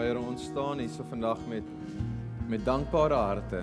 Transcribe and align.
Ja 0.00 0.06
Here, 0.06 0.20
ons 0.24 0.46
staan 0.48 0.78
hier 0.80 0.88
so 0.88 1.04
vandag 1.04 1.42
met 1.44 1.66
met 2.48 2.62
dankbare 2.64 3.18
harte. 3.20 3.58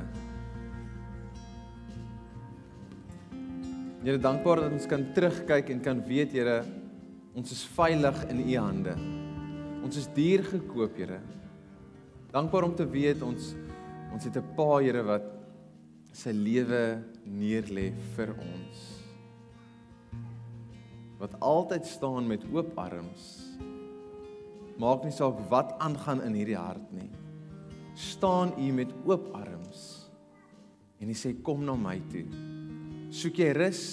Here, 4.04 4.20
dankbaar 4.22 4.62
dat 4.62 4.76
ons 4.78 4.86
kan 4.86 5.08
terugkyk 5.16 5.72
en 5.74 5.82
kan 5.82 6.04
weet, 6.06 6.36
Here, 6.38 6.60
ons 7.34 7.56
is 7.56 7.64
veilig 7.74 8.22
in 8.30 8.44
U 8.44 8.54
hande. 8.54 8.94
Ons 9.82 9.98
is 9.98 10.06
duur 10.14 10.46
gekoop, 10.52 10.94
Here. 11.02 11.18
Dankbaar 12.36 12.70
om 12.70 12.78
te 12.78 12.86
weet 12.86 13.26
ons 13.26 13.56
ons 14.14 14.30
het 14.30 14.38
'n 14.38 14.54
Pa, 14.54 14.78
Here, 14.78 15.02
wat 15.02 15.26
sy 16.14 16.38
lewe 16.38 17.02
neerlê 17.26 17.90
vir 18.14 18.36
ons. 18.38 18.86
Wat 21.18 21.34
altyd 21.42 21.86
staan 21.86 22.28
met 22.28 22.46
oop 22.54 22.78
arms 22.78 23.58
Maak 24.78 25.06
nie 25.06 25.14
saak 25.16 25.40
wat 25.50 25.74
aangaan 25.82 26.22
in 26.28 26.36
hierdie 26.38 26.58
hart 26.58 26.92
nie. 26.94 27.10
Staan 27.98 28.54
u 28.62 28.72
met 28.78 28.92
oop 29.10 29.32
arms. 29.34 30.10
En 31.02 31.10
hy 31.10 31.16
sê 31.18 31.34
kom 31.46 31.64
na 31.66 31.74
my 31.78 31.98
toe. 32.12 32.26
Soek 33.14 33.42
jy 33.42 33.52
rus? 33.58 33.84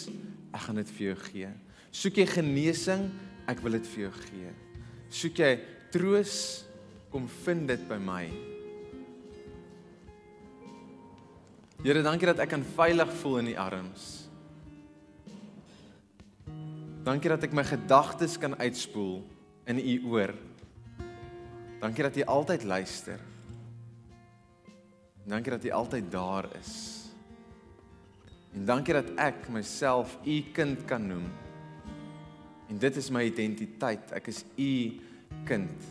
Ek 0.55 0.67
gaan 0.67 0.81
dit 0.81 0.91
vir 0.97 1.07
jou 1.07 1.17
gee. 1.29 1.53
Soek 1.95 2.21
jy 2.21 2.27
genesing? 2.29 3.09
Ek 3.49 3.61
wil 3.65 3.79
dit 3.79 3.89
vir 3.95 4.07
jou 4.07 4.13
gee. 4.25 4.53
Soek 5.13 5.41
jy 5.41 5.53
troos? 5.95 6.37
Kom 7.13 7.29
vind 7.45 7.69
dit 7.71 7.89
by 7.89 8.01
my. 8.03 8.25
Here, 11.85 12.01
dankie 12.05 12.29
dat 12.31 12.41
ek 12.41 12.55
kan 12.55 12.65
veilig 12.77 13.11
voel 13.21 13.43
in 13.43 13.53
u 13.53 13.57
arms. 13.61 14.05
Dankie 17.05 17.29
dat 17.29 17.45
ek 17.45 17.53
my 17.57 17.65
gedagtes 17.69 18.39
kan 18.41 18.57
uitspoel 18.57 19.21
in 19.69 19.81
u 19.81 19.97
oor. 20.15 20.33
Dankie 21.85 22.07
dat 22.07 22.15
jy 22.17 22.25
altyd 22.25 22.63
luister. 22.65 23.21
Dankie 25.29 25.53
dat 25.53 25.65
jy 25.67 25.73
altyd 25.77 26.07
daar 26.09 26.47
is. 26.57 26.73
En 28.57 28.65
dankie 28.65 28.95
dat 28.97 29.11
ek 29.21 29.51
myself 29.53 30.15
u 30.25 30.39
kind 30.57 30.87
kan 30.89 31.05
noem. 31.11 31.27
En 32.73 32.81
dit 32.81 32.97
is 32.97 33.11
my 33.13 33.27
identiteit. 33.29 34.15
Ek 34.17 34.33
is 34.33 34.41
u 34.57 34.73
kind. 35.45 35.91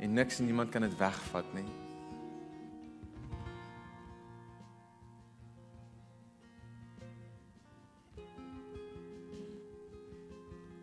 En 0.00 0.16
niks 0.16 0.40
en 0.40 0.48
niemand 0.48 0.72
kan 0.72 0.86
dit 0.86 0.96
wegvat 0.96 1.52
nie. 1.58 1.68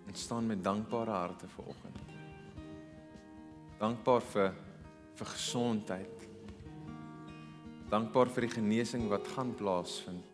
Ons 0.05 0.27
staan 0.29 0.45
met 0.45 0.61
dankbare 0.63 1.23
harte 1.25 1.49
vanoggend 1.57 2.14
dankbaar 3.85 4.23
vir 4.33 4.53
vir 5.15 5.29
gesondheid. 5.31 6.23
Dankbaar 7.91 8.31
vir 8.33 8.47
die 8.47 8.55
genesing 8.55 9.05
wat 9.11 9.27
gaan 9.35 9.53
plaasvind. 9.55 10.25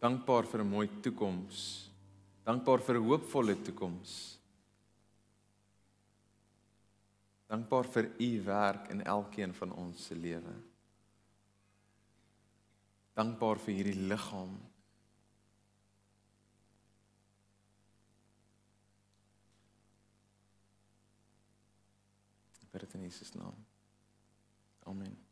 Dankbaar 0.00 0.46
vir 0.46 0.60
'n 0.62 0.70
mooi 0.70 0.88
toekoms. 1.02 1.90
Dankbaar 2.46 2.80
vir 2.86 2.96
'n 2.96 3.06
hoopvolle 3.08 3.56
toekoms. 3.66 4.38
Dankbaar 7.48 7.84
vir 7.84 8.04
u 8.18 8.30
werk 8.44 8.90
in 8.90 9.02
elkeen 9.02 9.52
van 9.52 9.72
ons 9.72 10.06
se 10.06 10.14
lewe. 10.14 10.54
Dankbaar 13.14 13.58
vir 13.58 13.74
hierdie 13.74 14.06
liggaam 14.08 14.69
dit 22.80 22.94
in 22.94 23.00
Jesus 23.00 23.32
naam. 23.32 23.66
Amen. 24.82 25.29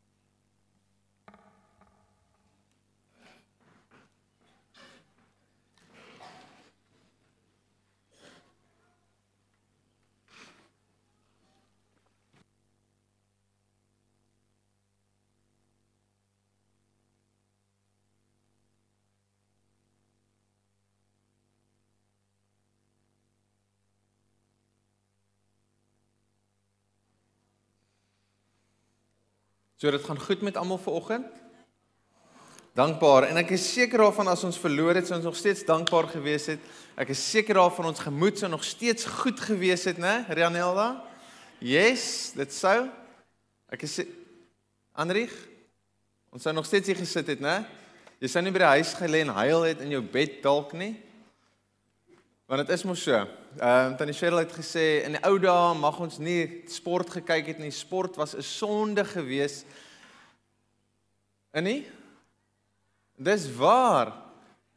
So 29.78 29.90
dit 29.94 30.04
gaan 30.04 30.18
goed 30.20 30.40
met 30.42 30.56
almal 30.56 30.78
vanoggend. 30.78 31.26
Dankbaar 32.74 33.28
en 33.30 33.38
ek 33.38 33.52
is 33.54 33.62
seker 33.72 34.02
daarvan 34.02 34.30
as 34.30 34.42
ons 34.46 34.58
verloor 34.58 34.98
het, 34.98 35.06
sou 35.06 35.16
ons 35.18 35.28
nog 35.30 35.38
steeds 35.38 35.62
dankbaar 35.66 36.08
gewees 36.10 36.48
het. 36.50 36.62
Ek 36.98 37.12
is 37.14 37.22
seker 37.22 37.58
daarvan 37.58 37.86
ons 37.92 38.02
gemoed 38.02 38.38
sou 38.38 38.50
nog 38.50 38.64
steeds 38.66 39.06
goed 39.20 39.38
gewees 39.38 39.86
het, 39.86 39.98
né, 40.02 40.24
Rianelda? 40.34 40.88
Yes, 41.62 42.32
dit 42.34 42.54
sou. 42.54 42.88
Ek 43.70 43.86
is 43.86 44.00
Anrich. 44.98 45.34
Ons 46.34 46.46
sou 46.46 46.54
nog 46.54 46.66
steeds 46.66 46.90
hier 46.90 46.98
gesit 46.98 47.30
het, 47.30 47.42
né? 47.42 47.60
Jy 48.18 48.34
sou 48.34 48.42
nie 48.42 48.54
by 48.54 48.64
die 48.64 48.72
huis 48.78 48.96
gelê 48.98 49.22
en 49.22 49.30
huil 49.38 49.66
het 49.70 49.82
in 49.86 49.94
jou 49.94 50.02
bed 50.02 50.40
dalk 50.42 50.74
nie. 50.74 50.96
Want 52.50 52.66
dit 52.66 52.74
is 52.74 52.86
mos 52.86 53.06
so. 53.06 53.22
Ehm 53.56 53.92
uh, 53.92 53.96
Tannie 53.96 54.14
Cheryl 54.14 54.42
het 54.44 54.52
gesê 54.52 55.04
in 55.06 55.14
die 55.16 55.22
ou 55.24 55.38
dae 55.40 55.74
mag 55.80 55.96
ons 56.04 56.18
nie 56.20 56.64
sport 56.68 57.08
gekyk 57.10 57.46
het 57.54 57.58
nie. 57.58 57.72
Sport 57.72 58.16
was 58.20 58.36
'n 58.36 58.42
sonde 58.42 59.04
gewees. 59.04 59.64
En 61.50 61.64
nie? 61.64 61.86
Dis 63.16 63.48
waar. 63.56 64.12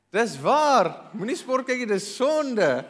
Dis 0.10 0.40
waar. 0.40 1.12
Moenie 1.12 1.36
sport 1.36 1.66
kyk 1.66 1.78
nie, 1.78 1.86
dis 1.86 2.16
sonde. 2.16 2.86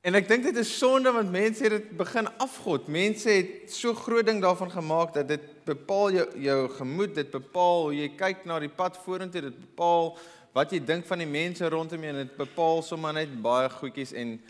En 0.00 0.14
ek 0.14 0.28
dink 0.28 0.44
dit 0.44 0.56
is 0.56 0.78
sonde 0.78 1.12
want 1.12 1.30
mense 1.30 1.62
het 1.62 1.70
dit 1.70 1.96
begin 1.96 2.28
afgod. 2.38 2.86
Mense 2.88 3.28
het 3.30 3.72
so 3.72 3.94
groot 3.94 4.26
ding 4.26 4.40
daarvan 4.40 4.70
gemaak 4.70 5.14
dat 5.14 5.28
dit 5.28 5.64
bepaal 5.64 6.12
jou 6.12 6.26
jou 6.40 6.68
gemoed, 6.68 7.14
dit 7.14 7.30
bepaal 7.30 7.82
hoe 7.82 7.94
jy 7.94 8.08
kyk 8.16 8.44
na 8.44 8.58
die 8.58 8.72
pad 8.72 8.96
vorentoe, 9.04 9.40
dit 9.40 9.60
bepaal 9.60 10.16
wat 10.52 10.72
jy 10.72 10.80
dink 10.80 11.06
van 11.06 11.18
die 11.18 11.28
mense 11.28 11.68
rondom 11.68 12.02
jou 12.02 12.14
en 12.14 12.22
dit 12.22 12.36
bepaal 12.36 12.82
sommer 12.82 13.12
net 13.12 13.42
baie 13.42 13.68
goedjies 13.68 14.12
en 14.12 14.40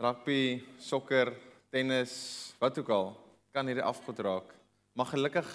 rugby, 0.00 0.64
sokker, 0.78 1.32
tennis, 1.70 2.54
wat 2.58 2.78
ook 2.78 2.90
al 2.94 3.12
kan 3.54 3.66
hierdie 3.66 3.86
afgod 3.86 4.18
raak. 4.18 4.50
Maar 4.94 5.12
gelukkig 5.12 5.48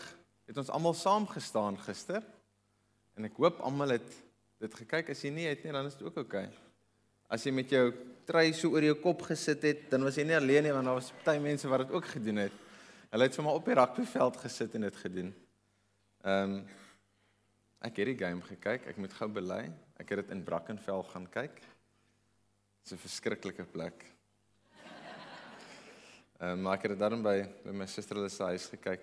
het 0.49 0.57
ons 0.57 0.71
almal 0.73 0.95
saam 0.97 1.27
gestaan 1.29 1.77
gister 1.83 2.23
en 3.17 3.27
ek 3.27 3.37
hoop 3.39 3.59
almal 3.65 3.97
het 3.97 4.09
dit 4.59 4.79
gekyk 4.81 5.11
as 5.13 5.21
jy 5.23 5.31
nie 5.35 5.47
het 5.47 5.63
nie 5.63 5.75
dan 5.75 5.87
is 5.87 5.97
dit 5.99 6.07
ook 6.07 6.21
oukei. 6.23 6.47
Okay. 6.47 6.65
As 7.29 7.45
jy 7.45 7.53
met 7.53 7.69
jou 7.71 7.91
trui 8.25 8.49
so 8.57 8.73
oor 8.73 8.83
jou 8.83 8.95
kop 9.03 9.21
gesit 9.27 9.63
het, 9.67 9.85
dan 9.91 10.03
was 10.07 10.17
jy 10.17 10.25
nie 10.25 10.37
alleen 10.37 10.65
nie 10.65 10.73
want 10.73 10.89
daar 10.89 10.97
was 10.97 11.11
baie 11.25 11.41
mense 11.43 11.69
wat 11.69 11.85
dit 11.85 11.95
ook 11.95 12.11
gedoen 12.15 12.43
het. 12.47 12.55
Hulle 13.09 13.25
het 13.27 13.37
sommer 13.37 13.57
op 13.57 13.65
die 13.65 13.77
rugbyveld 13.77 14.37
gesit 14.43 14.75
en 14.77 14.87
dit 14.87 15.01
gedoen. 15.05 15.33
Ehm 16.25 16.59
um, 16.59 16.61
Ek 17.79 17.95
het 18.01 18.09
die 18.11 18.19
game 18.19 18.43
gekyk. 18.43 18.89
Ek 18.91 18.97
moet 18.99 19.13
gou 19.15 19.29
bely. 19.31 19.61
Ek 19.99 20.09
het 20.11 20.25
dit 20.25 20.33
in 20.35 20.43
Brackenfell 20.43 21.03
gaan 21.13 21.27
kyk. 21.31 21.61
Dit's 22.81 22.91
'n 22.91 22.99
verskriklike 22.99 23.63
plek. 23.63 24.03
Ehm 26.39 26.51
um, 26.55 26.61
maar 26.63 26.77
ek 26.77 26.87
het 26.87 26.95
dit 26.95 27.01
dan 27.03 27.23
by 27.23 27.37
by 27.65 27.73
my 27.81 27.87
suster 27.91 28.15
hulle 28.15 28.29
se 28.31 28.43
huis 28.43 28.67
gekyk. 28.71 29.01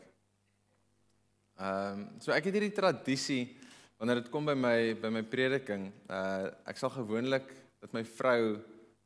Ehm 1.61 2.01
um, 2.01 2.07
so 2.21 2.33
ek 2.33 2.49
het 2.49 2.57
hierdie 2.57 2.77
tradisie 2.77 3.57
wanneer 3.99 4.23
dit 4.23 4.31
kom 4.33 4.49
by 4.49 4.55
my 4.57 4.79
by 5.01 5.11
my 5.13 5.23
prediking, 5.23 5.91
uh 6.09 6.49
ek 6.65 6.81
sal 6.81 6.91
gewoonlik 6.95 7.53
dat 7.81 7.93
my 7.93 8.05
vrou 8.05 8.57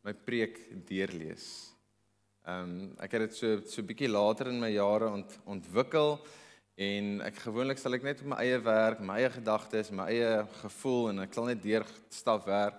my 0.06 0.14
preek 0.14 0.62
deurlees. 0.86 1.48
Ehm 2.46 2.70
um, 2.70 2.92
ek 3.02 3.18
het 3.18 3.28
dit 3.28 3.40
so 3.40 3.60
so 3.66 3.82
bietjie 3.82 4.10
later 4.10 4.48
in 4.54 4.62
my 4.62 4.70
jare 4.74 5.10
ont, 5.10 5.38
ontwikkel 5.44 6.18
En 6.80 7.18
ek 7.26 7.42
gewoonlik 7.44 7.76
sal 7.76 7.92
ek 7.92 8.04
net 8.06 8.22
op 8.22 8.30
my 8.32 8.36
eie 8.40 8.56
werk, 8.64 9.02
my 9.04 9.18
eie 9.20 9.28
gedagtes, 9.34 9.90
my 9.92 10.06
eie 10.08 10.46
gevoel 10.62 11.10
en 11.10 11.18
ek 11.26 11.34
sal 11.36 11.50
net 11.50 11.60
deur 11.60 11.84
stap 12.08 12.46
werk. 12.48 12.78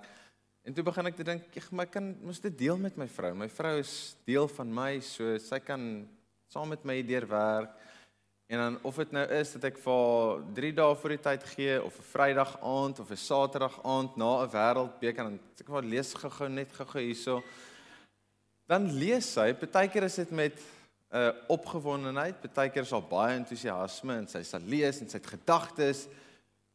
En 0.61 0.73
toe 0.73 0.83
begin 0.85 1.09
ek 1.09 1.15
te 1.17 1.25
dink, 1.25 1.45
ek 1.57 1.69
maar 1.73 1.87
kan 1.89 2.11
mos 2.21 2.39
dit 2.43 2.53
deel 2.53 2.77
met 2.77 2.97
my 2.99 3.07
vrou. 3.09 3.31
My 3.33 3.47
vrou 3.49 3.79
is 3.81 4.13
deel 4.29 4.45
van 4.59 4.69
my, 4.69 4.91
so 5.01 5.33
sy 5.41 5.57
kan 5.65 6.05
saam 6.53 6.69
met 6.69 6.83
my 6.85 6.99
deur 7.01 7.25
werk. 7.31 7.71
En 8.51 8.59
dan 8.59 8.77
of 8.85 8.99
dit 8.99 9.13
nou 9.15 9.23
is 9.31 9.53
dat 9.55 9.69
ek 9.71 9.79
vir 9.79 10.41
3 10.57 10.71
dae 10.77 10.95
voor 11.01 11.13
die 11.15 11.23
tyd 11.23 11.43
gee 11.53 11.77
of 11.81 11.97
'n 11.97 12.07
Vrydag 12.11 12.51
aand 12.61 12.99
of 12.99 13.09
'n 13.09 13.17
Saterdag 13.17 13.79
aand 13.81 14.17
na 14.17 14.43
'n 14.43 14.51
wêreldbeker 14.51 15.23
dan 15.23 15.39
ek 15.57 15.67
wou 15.67 15.81
lees 15.81 16.13
gou-gou 16.13 16.49
net 16.49 16.69
gou-gou 16.73 17.01
hierso. 17.01 17.41
Dan 18.67 18.91
lees 18.91 19.33
sy, 19.33 19.53
partykeer 19.53 20.03
is 20.03 20.15
dit 20.15 20.31
met 20.31 20.59
'n 20.59 21.17
uh, 21.17 21.31
opgewondenheid, 21.47 22.53
baie 22.53 22.69
keer 22.69 22.83
is 22.83 22.89
daar 22.89 23.01
baie 23.01 23.37
entoesiasme 23.37 24.13
en 24.13 24.27
sy 24.27 24.43
sal 24.43 24.61
lees 24.61 25.01
en 25.01 25.09
sy 25.09 25.17
het 25.17 25.27
gedagtes. 25.27 26.07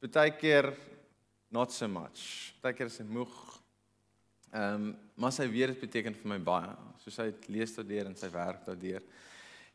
Baie 0.00 0.30
keer 0.30 0.74
not 1.50 1.72
so 1.72 1.86
much. 1.86 2.52
Baie 2.62 2.74
keer 2.74 2.86
is 2.86 2.96
sy 2.96 3.04
moeg. 3.04 3.55
Ehm 4.54 4.74
um, 4.74 4.94
maar 5.16 5.32
sy 5.32 5.46
weer 5.48 5.70
dit 5.72 5.80
beteken 5.80 6.12
vir 6.12 6.28
my 6.28 6.36
baie. 6.44 6.72
So 7.00 7.10
sy 7.10 7.30
lees 7.48 7.72
daardeur 7.72 8.10
en 8.10 8.16
sy 8.20 8.28
werk 8.28 8.66
daardeur. 8.66 9.04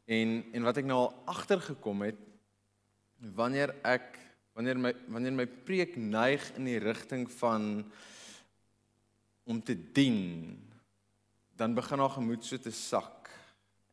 En 0.06 0.36
en 0.54 0.68
wat 0.68 0.78
ek 0.78 0.86
nou 0.86 1.00
al 1.00 1.16
agtergekom 1.34 2.04
het 2.06 2.20
wanneer 3.38 3.74
ek 3.86 4.20
wanneer 4.54 4.78
my 4.78 4.92
wanneer 5.08 5.36
my 5.36 5.48
preek 5.68 5.96
neig 5.98 6.44
in 6.58 6.68
die 6.70 6.80
rigting 6.82 7.28
van 7.40 7.86
om 9.50 9.62
te 9.62 9.76
dien 9.76 10.60
dan 11.58 11.76
begin 11.78 12.02
haar 12.02 12.16
gemoed 12.18 12.46
so 12.46 12.58
te 12.58 12.74
sak 12.74 13.30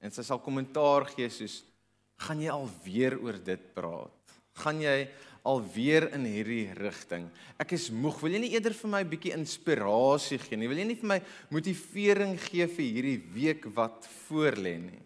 en 0.00 0.14
sy 0.14 0.24
sal 0.26 0.40
kommentaar 0.42 1.08
gee 1.14 1.28
soos 1.32 1.60
gaan 2.26 2.42
jy 2.42 2.52
alweer 2.52 3.18
oor 3.22 3.38
dit 3.44 3.68
praat 3.76 4.36
gaan 4.64 4.82
jy 4.82 4.96
alweer 5.48 6.08
in 6.16 6.26
hierdie 6.28 6.68
rigting 6.78 7.28
ek 7.58 7.74
is 7.78 7.88
moeg 7.90 8.20
wil 8.22 8.36
jy 8.36 8.42
nie 8.44 8.54
eerder 8.54 8.76
vir 8.76 8.94
my 8.94 9.02
'n 9.02 9.12
bietjie 9.12 9.36
inspirasie 9.36 10.40
gee 10.44 10.56
nie 10.56 10.70
wil 10.70 10.78
jy 10.78 10.88
nie 10.88 11.00
vir 11.02 11.12
my 11.14 11.20
motivering 11.50 12.38
gee 12.48 12.66
vir 12.66 12.86
hierdie 12.94 13.20
week 13.34 13.70
wat 13.74 14.08
voor 14.28 14.56
lê 14.56 14.78
nie 14.78 15.04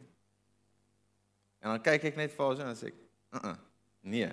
en 1.62 1.74
dan 1.74 1.82
kyk 1.82 2.10
ek 2.10 2.16
net 2.16 2.32
vir 2.34 2.46
haar 2.46 2.56
so 2.56 2.62
en 2.62 2.80
sê 2.80 2.90
ek 2.90 2.98
uh 3.32 3.44
-uh, 3.48 3.58
nee 4.02 4.32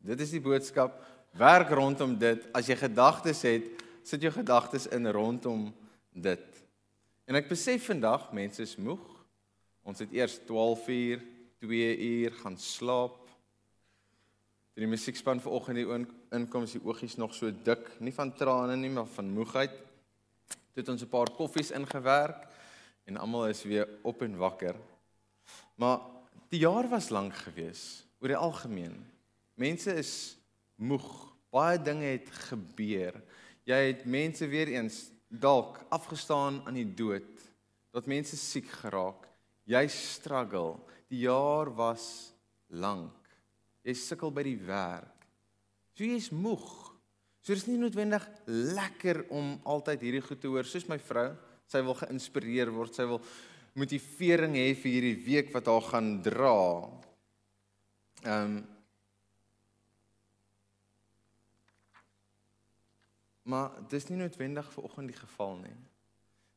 Dit 0.00 0.20
is 0.24 0.32
die 0.32 0.40
boodskap. 0.40 0.96
Werk 1.36 1.72
rondom 1.76 2.16
dit. 2.18 2.44
As 2.56 2.68
jy 2.70 2.76
gedagtes 2.80 3.42
het, 3.44 3.68
sit 4.06 4.24
jou 4.24 4.32
gedagtes 4.32 4.88
in 4.88 5.08
rondom 5.12 5.68
dit. 6.16 6.46
En 7.28 7.38
ek 7.38 7.50
besef 7.50 7.90
vandag 7.90 8.30
mense 8.34 8.64
is 8.64 8.78
moeg. 8.80 9.02
Ons 9.86 10.00
het 10.02 10.12
eers 10.16 10.38
12 10.48 10.88
uur, 10.94 11.22
2 11.60 11.90
uur 12.08 12.38
gaan 12.40 12.56
slaap. 12.60 13.19
Toe 14.70 14.84
die 14.84 14.90
musiekspan 14.90 15.40
vanoggend 15.42 15.80
hier 15.80 15.90
inkom, 16.30 16.62
is 16.62 16.76
die 16.76 16.84
oogies 16.84 17.16
nog 17.18 17.34
so 17.34 17.50
dik, 17.50 17.88
nie 17.98 18.14
van 18.14 18.30
trane 18.38 18.76
nie, 18.78 18.90
maar 18.90 19.08
van 19.16 19.32
moegheid. 19.34 19.72
Toe 20.70 20.82
het 20.82 20.88
ons 20.88 21.02
'n 21.02 21.10
paar 21.10 21.30
koffies 21.30 21.70
ingewerk 21.70 22.46
en 23.04 23.16
almal 23.16 23.48
is 23.48 23.62
weer 23.62 23.88
op 24.02 24.22
en 24.22 24.36
wakker. 24.36 24.76
Maar 25.74 26.00
die 26.48 26.60
jaar 26.60 26.88
was 26.88 27.10
lank 27.10 27.34
geweest 27.34 28.06
oor 28.20 28.28
die 28.28 28.36
algemeen. 28.36 29.06
Mense 29.54 29.94
is 29.94 30.36
moeg. 30.76 31.28
Baie 31.50 31.78
dinge 31.82 32.04
het 32.04 32.28
gebeur. 32.30 33.16
Jy 33.66 33.80
het 33.90 34.04
mense 34.04 34.46
weer 34.46 34.68
eens 34.68 35.10
dalk 35.28 35.80
afgestaan 35.88 36.62
aan 36.66 36.74
die 36.78 36.94
dood. 36.94 37.26
Dat 37.90 38.06
mense 38.06 38.36
siek 38.36 38.68
geraak. 38.68 39.26
Jy 39.64 39.88
struggle. 39.88 40.78
Die 41.10 41.24
jaar 41.26 41.74
was 41.74 42.32
lank. 42.68 43.19
Jy 43.86 43.94
sukkel 43.96 44.32
by 44.34 44.44
die 44.46 44.58
werk. 44.66 45.26
So 45.96 46.04
jy's 46.04 46.30
moeg. 46.32 46.66
So 47.40 47.54
dis 47.56 47.66
nie 47.68 47.78
noodwendig 47.80 48.24
lekker 48.46 49.24
om 49.32 49.54
altyd 49.68 50.02
hierdie 50.04 50.24
goed 50.24 50.42
te 50.42 50.50
hoor 50.50 50.68
soos 50.68 50.88
my 50.88 50.98
vrou. 51.00 51.30
Sy 51.70 51.80
wil 51.86 51.96
geïnspireer 51.96 52.72
word. 52.74 52.96
Sy 52.96 53.06
wil 53.08 53.22
motivering 53.78 54.58
hê 54.58 54.74
vir 54.74 54.96
hierdie 54.96 55.24
week 55.24 55.54
wat 55.54 55.70
haar 55.70 55.88
gaan 55.92 56.12
dra. 56.26 56.58
Ehm 58.26 58.44
um, 58.58 58.60
Maar 63.50 63.70
dis 63.88 64.04
nie 64.06 64.18
noodwendig 64.20 64.66
vir 64.74 64.84
oggend 64.86 65.10
die 65.10 65.16
geval 65.18 65.56
nie. 65.58 65.76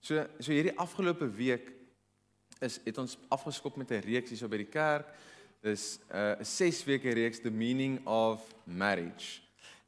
So 0.03 0.19
so 0.37 0.51
hierdie 0.51 0.75
afgelope 0.77 1.25
week 1.39 1.71
is 2.63 2.79
het 2.85 2.99
ons 3.01 3.15
afgeskop 3.33 3.79
met 3.79 3.91
'n 3.91 4.03
reeks 4.05 4.29
hier 4.29 4.37
so 4.37 4.47
by 4.47 4.57
die 4.57 4.69
kerk. 4.69 5.07
Dis 5.63 5.99
'n 6.11 6.43
uh, 6.43 6.43
6 6.43 6.83
weke 6.83 7.13
reeks 7.15 7.39
The 7.39 7.49
Meaning 7.49 8.01
of 8.05 8.43
Marriage. 8.67 9.39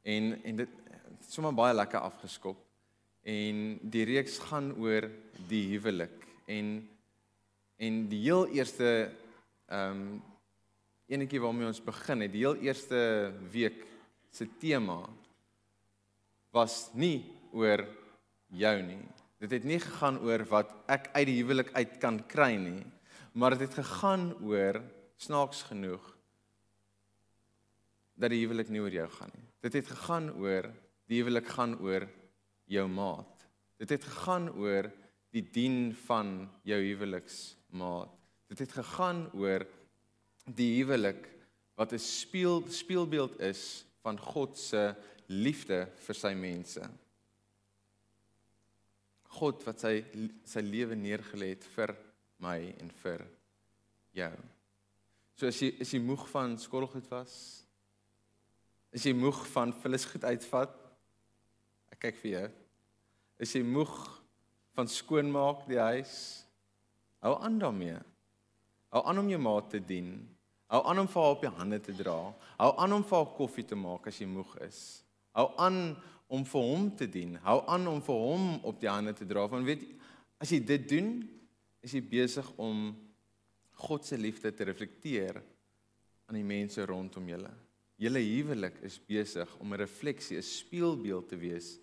En 0.02 0.40
en 0.42 0.56
dit 0.56 0.68
het 1.18 1.32
sommer 1.32 1.52
baie 1.52 1.74
lekker 1.74 2.00
afgeskop. 2.00 2.56
En 3.22 3.78
die 3.82 4.04
reeks 4.08 4.38
gaan 4.38 4.72
oor 4.80 5.10
die 5.48 5.66
huwelik 5.74 6.24
en 6.46 6.88
en 7.76 8.08
die 8.08 8.22
heel 8.24 8.46
eerste 8.56 9.12
ehm 9.68 10.00
um, 10.00 10.22
enetjie 11.12 11.40
waarmee 11.40 11.68
ons 11.68 11.84
begin 11.84 12.24
het, 12.24 12.32
die 12.32 12.46
heel 12.46 12.56
eerste 12.56 13.32
week 13.52 13.84
se 14.32 14.48
tema 14.58 15.04
was 16.56 16.88
nie 16.94 17.20
oor 17.52 17.84
jou 18.48 18.76
nie. 18.82 19.02
Dit 19.44 19.50
het 19.50 19.64
nie 19.64 19.78
gegaan 19.78 20.18
oor 20.24 20.48
wat 20.48 20.72
ek 20.88 21.12
uit 21.12 21.26
die 21.28 21.40
huwelik 21.42 21.70
uit 21.76 21.98
kan 22.00 22.22
kry 22.26 22.54
nie, 22.56 22.80
maar 23.36 23.58
dit 23.58 23.68
het 23.68 23.84
gegaan 23.84 24.32
oor 24.40 24.80
snaaks 25.16 25.62
genoeg 25.70 26.04
dat 28.16 28.32
die 28.32 28.40
huwelik 28.44 28.70
nie 28.72 28.80
oor 28.80 28.94
jou 28.94 29.08
gaan 29.18 29.32
nie. 29.34 29.48
Dit 29.64 29.76
het 29.76 29.88
gegaan 29.92 30.30
oor 30.40 30.70
die 31.10 31.20
huwelik 31.20 31.48
gaan 31.52 31.76
oor 31.84 32.06
jou 32.70 32.86
maat. 32.88 33.44
Dit 33.78 33.92
het 33.92 34.04
gegaan 34.04 34.48
oor 34.56 34.88
die 35.34 35.44
dien 35.52 35.92
van 36.06 36.48
jou 36.64 36.78
huweliksmaat. 36.80 38.12
Dit 38.48 38.62
het 38.64 38.72
gegaan 38.72 39.26
oor 39.36 39.66
die 40.46 40.72
huwelik 40.78 41.26
wat 41.76 41.92
'n 41.92 41.98
speel 41.98 42.64
speelbeeld 42.68 43.40
is 43.40 43.84
van 44.02 44.18
God 44.18 44.58
se 44.58 44.94
liefde 45.26 45.88
vir 46.06 46.14
sy 46.14 46.32
mense. 46.34 46.88
God 49.36 49.64
wat 49.64 49.80
sy 49.80 50.04
sy 50.44 50.60
lewe 50.60 50.94
neergelê 50.94 51.48
het 51.48 51.64
vir 51.64 51.96
my 52.38 52.74
en 52.80 52.90
vir 53.02 53.26
jou. 54.12 54.55
So 55.36 55.50
as 55.50 55.58
jy 55.60 55.68
is 55.84 55.90
jy 55.92 56.00
moeg 56.00 56.22
van 56.32 56.54
skottelgoed 56.56 57.10
was? 57.12 57.32
Is 58.96 59.04
jy 59.04 59.12
moeg 59.12 59.42
van 59.52 59.74
vullisgoed 59.82 60.24
uitvat? 60.24 60.72
Ek 61.92 62.00
kyk 62.06 62.22
vir 62.22 62.30
jou. 62.30 62.46
Is 63.44 63.52
jy 63.52 63.60
moeg 63.66 63.92
van 64.76 64.88
skoonmaak 64.88 65.66
die 65.68 65.80
huis? 65.80 66.14
Hou 67.20 67.34
aan 67.44 67.60
daarmee. 67.60 68.00
Hou 68.94 69.04
aan 69.04 69.20
om 69.20 69.28
jou 69.28 69.42
maat 69.44 69.68
te 69.74 69.82
dien. 69.84 70.14
Hou 70.72 70.80
aan 70.88 71.04
om 71.04 71.08
vir 71.12 71.22
haar 71.22 71.36
op 71.36 71.44
die 71.44 71.54
hande 71.58 71.82
te 71.84 71.92
dra. 72.00 72.16
Hou 72.56 72.72
aan 72.80 72.96
om 72.96 73.04
vir 73.04 73.20
haar 73.20 73.32
koffie 73.36 73.68
te 73.68 73.76
maak 73.76 74.08
as 74.08 74.22
jy 74.22 74.28
moeg 74.30 74.56
is. 74.64 74.80
Hou 75.36 75.50
aan 75.60 75.82
om 76.32 76.48
vir 76.48 76.70
hom 76.72 76.88
te 76.96 77.06
dien. 77.12 77.36
Hou 77.44 77.60
aan 77.68 77.84
om 77.92 78.00
vir 78.02 78.22
hom 78.24 78.54
op 78.64 78.80
die 78.80 78.88
hande 78.88 79.12
te 79.12 79.28
dra. 79.28 79.44
Want 79.52 79.68
weet 79.68 79.84
as 80.40 80.48
jy 80.54 80.64
dit 80.64 80.88
doen, 80.96 81.18
is 81.84 81.92
jy 81.92 82.00
besig 82.08 82.48
om 82.56 82.88
God 83.76 84.04
se 84.04 84.16
liefde 84.16 84.52
te 84.54 84.64
reflekteer 84.64 85.40
aan 86.26 86.38
die 86.38 86.46
mense 86.46 86.84
rondom 86.88 87.28
julle. 87.28 87.52
Julle 88.00 88.20
huwelik 88.20 88.80
is 88.84 88.98
besig 88.98 89.48
om 89.60 89.72
'n 89.72 89.80
refleksie, 89.80 90.36
'n 90.36 90.42
spieelbeeld 90.42 91.28
te 91.28 91.36
wees 91.36 91.78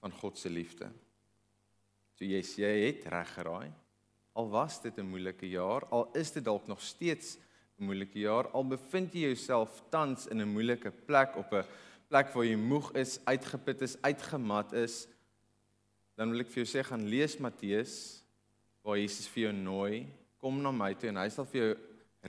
van 0.00 0.12
God 0.12 0.38
se 0.38 0.48
liefde. 0.48 0.90
So 2.14 2.24
jy 2.24 2.42
sê 2.42 2.58
jy 2.62 2.86
het 2.86 3.06
reg 3.06 3.34
geraai. 3.34 3.72
Al 4.34 4.48
was 4.50 4.80
dit 4.82 4.98
'n 4.98 5.10
moeilike 5.10 5.48
jaar, 5.48 5.86
al 5.90 6.10
is 6.14 6.30
dit 6.32 6.44
dalk 6.44 6.66
nog 6.66 6.80
steeds 6.80 7.38
'n 7.78 7.84
moeilike 7.84 8.18
jaar, 8.18 8.48
al 8.48 8.64
bevind 8.64 9.12
jy 9.14 9.20
jouself 9.20 9.82
tans 9.90 10.26
in 10.26 10.40
'n 10.40 10.52
moeilike 10.52 10.90
plek 10.90 11.36
op 11.36 11.52
'n 11.52 11.64
plek 12.08 12.32
waar 12.34 12.44
jy 12.44 12.56
moeg 12.56 12.92
is, 12.92 13.20
uitgeput 13.24 13.82
is, 13.82 14.02
uitgemat 14.02 14.72
is, 14.72 15.06
dan 16.16 16.30
wil 16.30 16.40
ek 16.40 16.50
vir 16.50 16.64
jou 16.64 16.68
sê 16.68 16.84
gaan 16.84 17.08
lees 17.08 17.38
Matteus 17.38 18.22
waar 18.82 18.98
Jesus 18.98 19.28
vir 19.28 19.42
jou 19.42 19.52
nooi, 19.52 20.06
kom 20.40 20.60
na 20.62 20.72
my 20.72 20.94
toe 20.96 21.10
en 21.12 21.20
hy 21.20 21.28
sal 21.32 21.48
vir 21.48 21.60
jou 21.60 21.72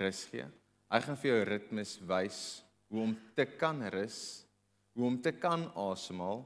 rus 0.03 0.25
gee. 0.31 0.47
Hy 0.91 0.99
gaan 1.05 1.19
vir 1.19 1.31
jou 1.31 1.43
ritmes 1.47 1.95
wys 2.07 2.39
hoe 2.91 3.05
om 3.05 3.13
te 3.35 3.45
kan 3.45 3.79
rus, 3.93 4.17
hoe 4.95 5.07
om 5.07 5.17
te 5.23 5.31
kan 5.31 5.63
asemhaal. 5.79 6.43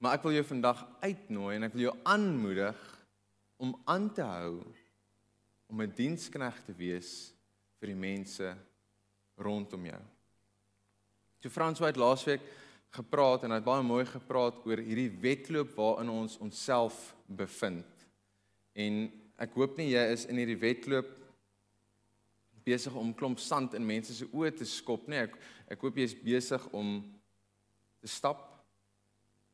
Maar 0.00 0.16
ek 0.16 0.24
wil 0.24 0.38
jou 0.38 0.46
vandag 0.48 0.80
uitnooi 1.04 1.52
en 1.56 1.68
ek 1.68 1.76
wil 1.76 1.86
jou 1.86 1.94
aanmoedig 2.08 2.80
om 3.60 3.76
aan 3.88 4.08
te 4.16 4.24
hou 4.24 4.64
om 5.68 5.80
'n 5.80 5.94
diensknegt 5.96 6.66
te 6.66 6.72
wees 6.72 7.32
vir 7.80 7.88
die 7.92 8.00
mense 8.00 8.56
rondom 9.36 9.86
jou. 9.86 10.02
So 11.42 11.50
Frans 11.50 11.78
het 11.78 11.96
laasweek 11.96 12.40
gepraat 12.94 13.44
en 13.44 13.50
hy 13.50 13.58
het 13.58 13.66
baie 13.66 13.82
mooi 13.82 14.04
gepraat 14.06 14.62
oor 14.66 14.80
hierdie 14.80 15.10
wedloop 15.20 15.74
waarin 15.76 16.08
ons 16.08 16.38
onsself 16.38 17.14
bevind. 17.26 18.06
En 18.72 19.12
ek 19.44 19.54
hoop 19.58 19.76
nie 19.78 19.92
jy 19.92 20.02
is 20.14 20.24
in 20.30 20.40
hierdie 20.40 20.60
wedloop 20.60 21.10
besig 22.64 22.94
om 22.96 23.12
klomp 23.16 23.40
sand 23.42 23.76
in 23.76 23.84
mense 23.84 24.14
se 24.16 24.26
oë 24.32 24.54
te 24.56 24.66
skop 24.68 25.08
nie. 25.10 25.20
Ek 25.20 25.36
ek 25.74 25.84
hoop 25.84 25.96
jy 25.98 26.08
is 26.08 26.16
besig 26.16 26.64
om 26.76 26.96
te 28.00 28.08
stap. 28.08 28.46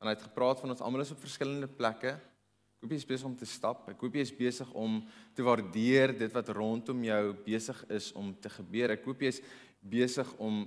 En 0.00 0.09
hy 0.09 0.14
het 0.14 0.26
gepraat 0.26 0.62
van 0.62 0.73
ons 0.73 0.82
almal 0.82 1.04
is 1.04 1.12
op 1.14 1.23
verskillende 1.23 1.68
plekke. 1.70 2.14
Ek 2.16 2.85
hoop 2.85 2.94
jy 2.94 3.00
is 3.02 3.09
besig 3.09 3.28
om 3.28 3.37
te 3.37 3.49
stap. 3.49 3.82
Ek 3.92 4.00
hoop 4.00 4.14
jy 4.16 4.25
is 4.25 4.35
besig 4.35 4.70
om 4.78 5.00
te 5.37 5.44
waardeer 5.44 6.14
dit 6.16 6.32
wat 6.32 6.52
rondom 6.56 7.02
jou 7.04 7.25
besig 7.44 7.82
is 7.92 8.11
om 8.16 8.32
te 8.40 8.52
gebeur. 8.54 8.94
Ek 8.94 9.04
hoop 9.06 9.23
jy 9.23 9.35
is 9.35 9.42
besig 9.80 10.30
om 10.40 10.62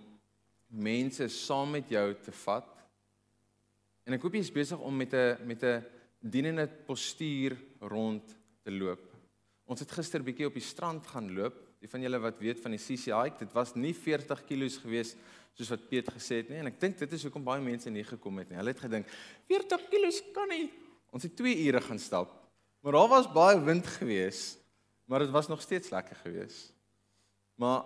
mense 0.74 1.28
saam 1.34 1.74
met 1.78 1.90
jou 1.90 2.06
te 2.26 2.36
vat. 2.44 2.70
En 4.04 4.16
ek 4.18 4.24
hoop 4.26 4.36
jy 4.36 4.44
is 4.44 4.54
besig 4.54 4.80
om 4.80 4.96
met 4.98 5.14
'n 5.14 5.48
met 5.48 5.64
'n 5.64 5.84
dienende 6.20 6.68
postuur 6.88 7.58
rond 7.80 8.24
te 8.64 8.72
loop. 8.72 9.13
Ons 9.74 9.82
het 9.82 9.94
gister 9.98 10.22
bietjie 10.22 10.46
op 10.46 10.54
die 10.54 10.62
strand 10.62 11.08
gaan 11.10 11.32
loop. 11.34 11.56
Die 11.82 11.90
van 11.90 12.04
julle 12.06 12.20
wat 12.22 12.38
weet 12.40 12.60
van 12.62 12.76
die 12.76 12.82
CC 12.82 13.10
hike, 13.10 13.40
dit 13.42 13.56
was 13.56 13.74
nie 13.74 13.96
40 13.98 14.44
kg 14.46 14.70
gewees 14.84 15.16
soos 15.58 15.72
wat 15.74 15.88
Piet 15.90 16.08
gesê 16.14 16.40
het 16.42 16.48
nie 16.50 16.58
en 16.62 16.70
ek 16.72 16.80
dink 16.82 16.96
dit 16.98 17.12
is 17.14 17.26
hoekom 17.28 17.44
baie 17.46 17.62
mense 17.62 17.92
nie 17.94 18.06
gekom 18.06 18.40
het 18.42 18.50
nie. 18.50 18.58
Hulle 18.58 18.74
het 18.74 18.82
gedink 18.82 19.10
40 19.50 19.84
kg 19.90 20.14
kan 20.34 20.50
nie. 20.50 20.70
Ons 21.14 21.28
het 21.28 21.36
2 21.38 21.58
ure 21.68 21.82
gaan 21.86 22.02
stap. 22.02 22.32
Maar 22.86 22.98
daar 22.98 23.12
was 23.12 23.30
baie 23.34 23.60
wind 23.62 23.90
gewees, 23.98 24.56
maar 25.06 25.26
dit 25.26 25.34
was 25.34 25.50
nog 25.52 25.62
steeds 25.62 25.92
lekker 25.94 26.18
gewees. 26.24 26.72
Maar 27.62 27.84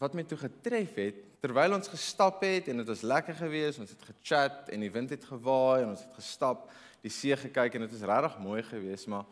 wat 0.00 0.16
my 0.16 0.26
toe 0.28 0.38
getref 0.40 0.98
het 1.00 1.22
terwyl 1.40 1.76
ons 1.76 1.88
gestap 1.88 2.42
het 2.44 2.68
en 2.68 2.82
dit 2.82 2.90
was 2.90 3.04
lekker 3.06 3.36
geweest, 3.38 3.80
ons 3.80 3.92
het 3.92 4.04
gechat 4.10 4.70
en 4.72 4.84
die 4.84 4.92
wind 4.92 5.12
het 5.14 5.24
gewaai 5.24 5.84
en 5.84 5.92
ons 5.94 6.04
het 6.04 6.16
gestap, 6.18 6.68
die 7.04 7.12
see 7.12 7.36
gekyk 7.38 7.76
en 7.76 7.86
dit 7.86 7.92
was 7.96 8.08
regtig 8.08 8.38
mooi 8.44 8.62
geweest, 8.66 9.08
maar 9.12 9.24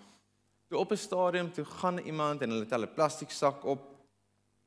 toe 0.75 0.83
op 0.83 0.91
'n 0.93 0.97
stadium 0.97 1.53
toe 1.53 1.65
gaan 1.65 1.99
iemand 1.99 2.43
en 2.43 2.51
hulle 2.51 2.67
tel 2.67 2.83
'n 2.83 2.95
plastiek 2.95 3.31
sak 3.31 3.65
op 3.65 3.83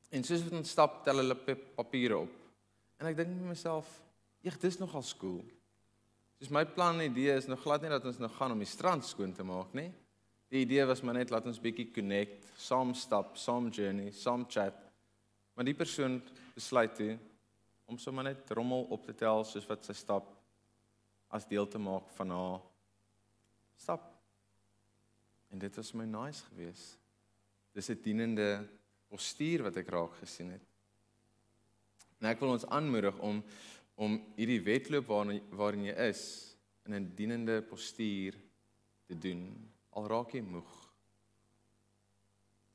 en 0.09 0.23
soos 0.23 0.51
ons 0.51 0.69
stap 0.69 1.03
tel 1.03 1.15
hulle 1.15 1.35
papiere 1.75 2.17
op. 2.17 2.31
En 2.97 3.07
ek 3.07 3.15
dink 3.15 3.27
met 3.27 3.47
myself, 3.47 3.87
"Eg, 4.41 4.57
dis 4.57 4.77
nogal 4.77 5.01
skool." 5.01 5.43
Dis 6.39 6.49
my 6.49 6.65
plan 6.65 6.99
en 6.99 7.11
idee 7.11 7.35
is 7.35 7.47
nog 7.47 7.61
glad 7.61 7.81
nie 7.81 7.89
dat 7.89 8.05
ons 8.05 8.17
nou 8.17 8.29
gaan 8.29 8.51
om 8.51 8.57
die 8.57 8.67
strand 8.67 9.05
skoon 9.05 9.33
te 9.33 9.43
maak 9.43 9.73
nie. 9.73 9.91
Die 10.49 10.61
idee 10.61 10.85
was 10.85 11.01
maar 11.01 11.13
net 11.13 11.29
laat 11.29 11.45
ons 11.45 11.59
bietjie 11.59 11.91
connect, 11.93 12.45
saam 12.55 12.93
stap, 12.93 13.37
saam 13.37 13.69
journey, 13.69 14.11
saam 14.11 14.45
chat. 14.49 14.75
Maar 15.53 15.65
die 15.65 15.73
persoon 15.73 16.21
besluit 16.53 16.95
toe 16.95 17.17
om 17.85 17.97
sommer 17.97 18.23
net 18.23 18.49
rommel 18.49 18.83
op 18.83 19.05
te 19.05 19.15
tel 19.15 19.43
soos 19.43 19.67
wat 19.67 19.85
sy 19.85 19.93
stap 19.93 20.23
as 21.27 21.47
deel 21.47 21.67
te 21.67 21.77
maak 21.77 22.09
van 22.09 22.29
haar 22.29 22.61
stap. 23.75 24.16
En 25.49 25.59
dit 25.59 25.75
was 25.75 25.91
my 25.91 26.05
nice 26.05 26.43
geweest. 26.43 26.97
Dis 27.71 27.89
'n 27.89 28.01
dienende 28.01 28.67
postuur 29.07 29.63
wat 29.63 29.75
ek 29.75 29.89
raak 29.89 30.13
gesien 30.19 30.51
het. 30.51 30.65
En 32.19 32.29
ek 32.29 32.39
wil 32.39 32.55
ons 32.55 32.65
aanmoedig 32.65 33.17
om 33.19 33.43
om 33.97 34.19
hierdie 34.35 34.61
wedloop 34.61 35.07
waarin 35.09 35.41
waarin 35.49 35.83
jy 35.83 35.93
is 36.09 36.55
in 36.85 36.93
'n 36.93 37.13
dienende 37.15 37.61
postuur 37.61 38.35
te 39.05 39.17
doen. 39.17 39.71
Al 39.89 40.07
raak 40.07 40.31
jy 40.31 40.41
moeg. 40.41 40.93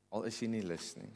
Al 0.09 0.23
is 0.23 0.39
jy 0.39 0.47
nie 0.47 0.61
lus 0.61 0.95
nie. 0.95 1.13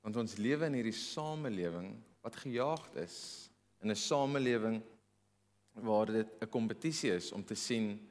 Want 0.00 0.16
ons 0.16 0.36
lewe 0.36 0.66
in 0.66 0.78
hierdie 0.78 0.96
samelewing 0.96 2.02
wat 2.22 2.36
gejaagd 2.36 2.96
is, 2.96 3.50
in 3.82 3.90
'n 3.90 3.96
samelewing 3.96 4.82
waar 5.72 6.06
dit 6.06 6.28
'n 6.40 6.48
kompetisie 6.48 7.12
is 7.12 7.32
om 7.32 7.44
te 7.44 7.54
sien 7.54 8.10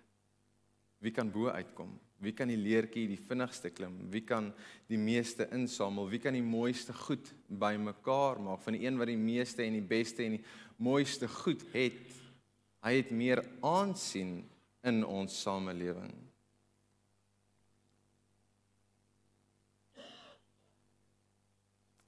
wie 0.99 1.11
kan 1.15 1.31
bo 1.31 1.49
uitkom. 1.49 1.93
Wie 2.19 2.33
kan 2.35 2.49
die 2.51 2.59
leertjie 2.59 3.07
die 3.07 3.19
vinnigste 3.19 3.71
klim? 3.71 3.95
Wie 4.11 4.25
kan 4.27 4.51
die 4.91 4.99
meeste 4.99 5.47
insamel? 5.55 6.09
Wie 6.11 6.19
kan 6.19 6.35
die 6.35 6.43
mooiste 6.43 6.93
goed 7.05 7.31
bymekaar 7.47 8.41
maak? 8.43 8.63
Van 8.65 8.75
die 8.75 8.83
een 8.83 8.99
wat 8.99 9.07
die 9.07 9.19
meeste 9.19 9.63
en 9.63 9.77
die 9.77 9.85
beste 9.85 10.25
en 10.25 10.35
die 10.35 10.43
mooiste 10.75 11.29
goed 11.31 11.63
het, 11.71 12.17
hy 12.83 12.93
het 12.97 13.13
meer 13.15 13.43
aansien 13.63 14.41
in 14.83 15.03
ons 15.07 15.39
samelewing. 15.43 16.11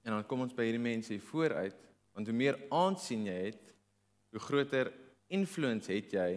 En 0.02 0.18
dan 0.18 0.26
kom 0.28 0.44
ons 0.44 0.56
by 0.56 0.66
hierdie 0.68 0.84
mense 0.84 1.14
hier 1.14 1.24
vooruit, 1.24 1.78
want 2.12 2.28
hoe 2.28 2.36
meer 2.36 2.58
aansien 2.74 3.28
jy 3.30 3.38
het, 3.52 3.76
hoe 4.34 4.44
groter 4.44 4.90
influence 5.32 5.92
het 5.92 6.16
jy 6.16 6.32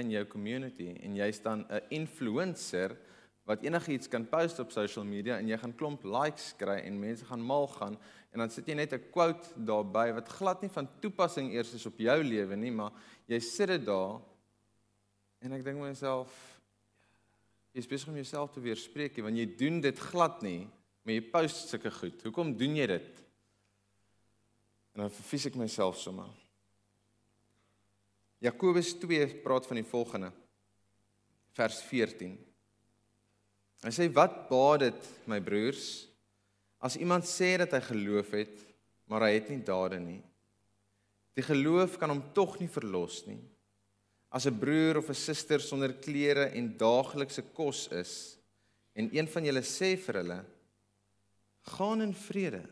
in 0.00 0.10
jou 0.14 0.24
community 0.28 0.90
en 1.00 1.16
jy's 1.16 1.40
dan 1.42 1.66
'n 1.68 1.82
influencer 1.90 2.96
wat 3.44 3.62
enigiets 3.62 4.08
kan 4.08 4.26
post 4.28 4.58
op 4.58 4.72
social 4.72 5.04
media 5.04 5.38
en 5.38 5.48
jy 5.48 5.58
gaan 5.58 5.74
klomp 5.74 6.04
likes 6.04 6.54
kry 6.56 6.80
en 6.84 7.00
mense 7.00 7.24
gaan 7.24 7.40
mal 7.40 7.66
gaan 7.66 7.98
en 8.32 8.38
dan 8.38 8.50
sit 8.50 8.66
jy 8.66 8.74
net 8.74 8.92
'n 8.92 9.10
quote 9.10 9.46
daarby 9.56 10.12
wat 10.12 10.28
glad 10.28 10.62
nie 10.62 10.70
van 10.70 10.88
toepassing 11.00 11.52
eers 11.52 11.74
is 11.74 11.86
op 11.86 11.98
jou 11.98 12.22
lewe 12.22 12.56
nie, 12.56 12.70
maar 12.70 12.92
jy 13.26 13.40
sit 13.40 13.68
dit 13.68 13.84
daar 13.84 14.20
en 15.40 15.52
ek 15.52 15.64
dink 15.64 15.78
myself 15.78 16.60
jy's 17.72 17.86
besig 17.86 18.08
om 18.08 18.14
jouself 18.14 18.52
te 18.52 18.60
weerspreek 18.60 19.16
want 19.22 19.36
jy 19.36 19.56
doen 19.56 19.80
dit 19.80 19.98
glad 19.98 20.42
nie 20.42 20.68
maar 21.02 21.16
jy 21.16 21.22
post 21.32 21.70
sulke 21.70 21.90
goed. 21.90 22.22
Hoekom 22.22 22.52
doen 22.58 22.76
jy 22.76 22.86
dit? 22.90 23.20
En 24.94 25.04
dan 25.04 25.12
verfies 25.14 25.48
ek 25.50 25.58
myself 25.58 25.98
sommer. 26.00 26.30
Jakobus 28.40 28.94
2 28.96 29.26
praat 29.44 29.66
van 29.68 29.76
die 29.76 29.84
volgende. 29.84 30.30
Vers 31.52 31.82
14. 31.84 32.38
Hy 33.84 33.92
sê 33.92 34.06
wat 34.16 34.46
baat 34.48 34.86
dit 34.86 35.10
my 35.28 35.40
broers 35.44 36.06
as 36.80 36.96
iemand 36.96 37.28
sê 37.28 37.52
dat 37.60 37.74
hy 37.76 37.80
geloof 37.84 38.30
het, 38.32 38.54
maar 39.04 39.26
hy 39.26 39.34
het 39.34 39.50
nie 39.52 39.60
dade 39.64 39.98
nie. 40.00 40.22
Die 41.36 41.44
geloof 41.44 41.98
kan 42.00 42.12
hom 42.14 42.22
tog 42.32 42.56
nie 42.60 42.70
verlos 42.72 43.26
nie. 43.28 43.42
As 44.32 44.46
'n 44.46 44.56
broer 44.56 44.98
of 44.98 45.10
'n 45.10 45.14
suster 45.14 45.60
sonder 45.60 45.92
klere 45.92 46.48
en 46.56 46.78
daaglikse 46.78 47.42
kos 47.52 47.88
is 47.92 48.38
en 48.94 49.10
een 49.12 49.28
van 49.28 49.44
julle 49.44 49.62
sê 49.62 49.96
vir 49.96 50.14
hulle 50.14 50.44
gaan 51.76 52.00
in 52.00 52.14
vrede, 52.14 52.64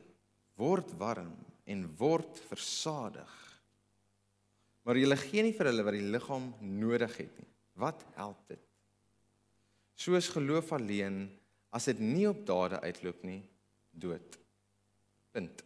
word 0.57 0.93
warm 0.99 1.37
en 1.67 1.97
word 1.99 2.41
versadig. 2.49 3.48
Maar 4.89 4.97
jy 4.97 5.17
gee 5.21 5.43
nie 5.45 5.53
vir 5.53 5.69
hulle 5.69 5.85
wat 5.85 5.99
die 5.99 6.07
liggaam 6.15 6.47
nodig 6.65 7.17
het 7.21 7.33
nie. 7.37 7.51
Wat 7.77 8.01
help 8.17 8.39
dit? 8.49 8.63
Soos 10.01 10.31
geloof 10.33 10.71
alleen 10.73 11.27
as 11.77 11.91
dit 11.91 11.99
nie 12.01 12.25
op 12.25 12.41
dade 12.49 12.79
uitloop 12.81 13.21
nie, 13.29 13.43
dood. 13.93 14.39
Punt. 15.37 15.61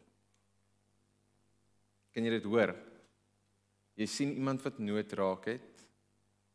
Kan 2.10 2.26
jy 2.26 2.32
dit 2.34 2.48
hoor? 2.50 2.74
Jy 3.94 4.08
sien 4.10 4.32
iemand 4.34 4.64
wat 4.66 4.80
nood 4.82 5.14
raak 5.14 5.46
het. 5.52 5.84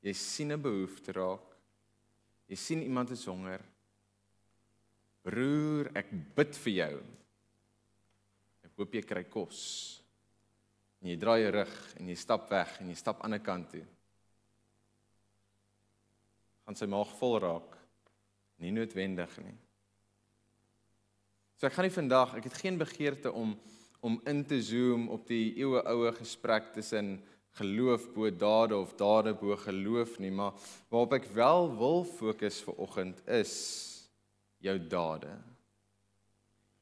Jy 0.03 0.13
sien 0.13 0.51
'n 0.51 0.61
behoefte 0.61 1.15
raak. 1.15 1.55
Jy 2.49 2.55
sien 2.55 2.81
iemand 2.81 3.11
is 3.11 3.25
honger. 3.25 3.63
Broer, 5.23 5.91
ek 5.95 6.11
bid 6.35 6.55
vir 6.55 6.73
jou. 6.73 7.03
Ek 8.65 8.71
hoop 8.75 8.93
jy 8.93 9.01
kry 9.01 9.23
kos. 9.23 9.96
En 11.01 11.09
jy 11.11 11.17
draai 11.17 11.41
jou 11.41 11.51
rug 11.51 11.75
en 11.99 12.09
jy 12.09 12.15
stap 12.15 12.49
weg 12.49 12.79
en 12.81 12.89
jy 12.89 12.95
stap 12.95 13.21
aan 13.21 13.33
'n 13.33 13.43
kant 13.43 13.69
toe. 13.69 13.85
Gaan 16.65 16.75
sy 16.75 16.85
maag 16.85 17.11
vol 17.19 17.39
raak? 17.39 17.77
Nie 18.59 18.71
noodwendig 18.71 19.37
nie. 19.37 19.57
So 21.57 21.67
ek 21.67 21.73
gaan 21.73 21.85
nie 21.85 21.95
vandag, 21.95 22.35
ek 22.35 22.43
het 22.43 22.53
geen 22.53 22.77
begeerte 22.77 23.31
om 23.31 23.59
om 23.99 24.21
in 24.25 24.45
te 24.45 24.61
zoom 24.61 25.09
op 25.09 25.27
die 25.27 25.57
eeue 25.57 25.81
oue 25.89 26.11
gesprek 26.11 26.73
tussen 26.73 27.23
geloof 27.57 28.13
bo 28.13 28.29
dade 28.29 28.77
of 28.77 28.93
dade 28.95 29.33
bo 29.33 29.55
geloof 29.57 30.19
nie, 30.19 30.31
maar 30.31 30.53
waarop 30.89 31.13
ek 31.17 31.29
wel 31.33 31.71
wil 31.79 32.03
fokus 32.05 32.61
vir 32.61 32.77
oggend 32.85 33.21
is 33.39 33.53
jou 34.61 34.77
dade. 34.77 35.33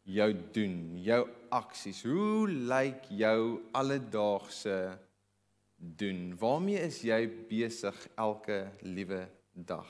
Jou 0.05 0.29
doen, 0.53 0.75
jou 1.01 1.23
aksies. 1.55 2.03
Hoe 2.05 2.45
lyk 2.47 3.07
jou 3.17 3.61
alledaagse 3.73 4.75
doen? 5.75 6.35
Waarmee 6.37 6.83
is 6.85 6.99
jy 7.07 7.23
besig 7.49 7.97
elke 8.13 8.59
liewe 8.85 9.23
dag? 9.51 9.89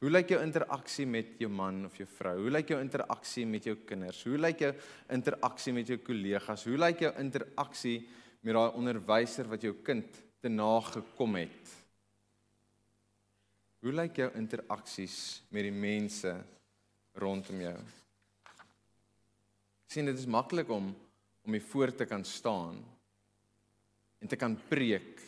Hoe 0.00 0.12
lyk 0.12 0.34
jou 0.34 0.40
interaksie 0.44 1.06
met 1.08 1.38
jou 1.40 1.48
man 1.52 1.86
of 1.88 1.96
jou 1.96 2.06
vrou? 2.18 2.36
Hoe 2.44 2.52
lyk 2.52 2.74
jou 2.74 2.80
interaksie 2.82 3.46
met 3.48 3.64
jou 3.64 3.76
kinders? 3.88 4.20
Hoe 4.28 4.36
lyk 4.40 4.66
jou 4.66 4.72
interaksie 5.16 5.74
met 5.76 5.88
jou 5.88 5.98
kollegas? 6.04 6.66
Hoe 6.68 6.78
lyk 6.80 7.06
jou 7.06 7.12
interaksie 7.24 7.98
met 8.44 8.56
daai 8.56 8.76
onderwyser 8.76 9.48
wat 9.48 9.64
jou 9.64 9.74
kind 9.84 10.20
te 10.44 10.52
nagekom 10.52 11.40
het? 11.40 11.76
Hoe 13.84 13.92
lyk 13.96 14.20
jou 14.20 14.30
interaksies 14.36 15.18
met 15.52 15.64
die 15.66 15.72
mense 15.72 16.36
rondom 17.14 17.60
jou. 17.60 17.76
Sien 19.86 20.06
dit 20.06 20.18
is 20.18 20.26
maklik 20.26 20.70
om 20.70 20.94
om 21.44 21.52
hier 21.52 21.62
voor 21.62 21.92
te 21.94 22.06
kan 22.08 22.24
staan 22.24 22.78
en 24.18 24.28
te 24.28 24.36
kan 24.36 24.56
preek 24.68 25.20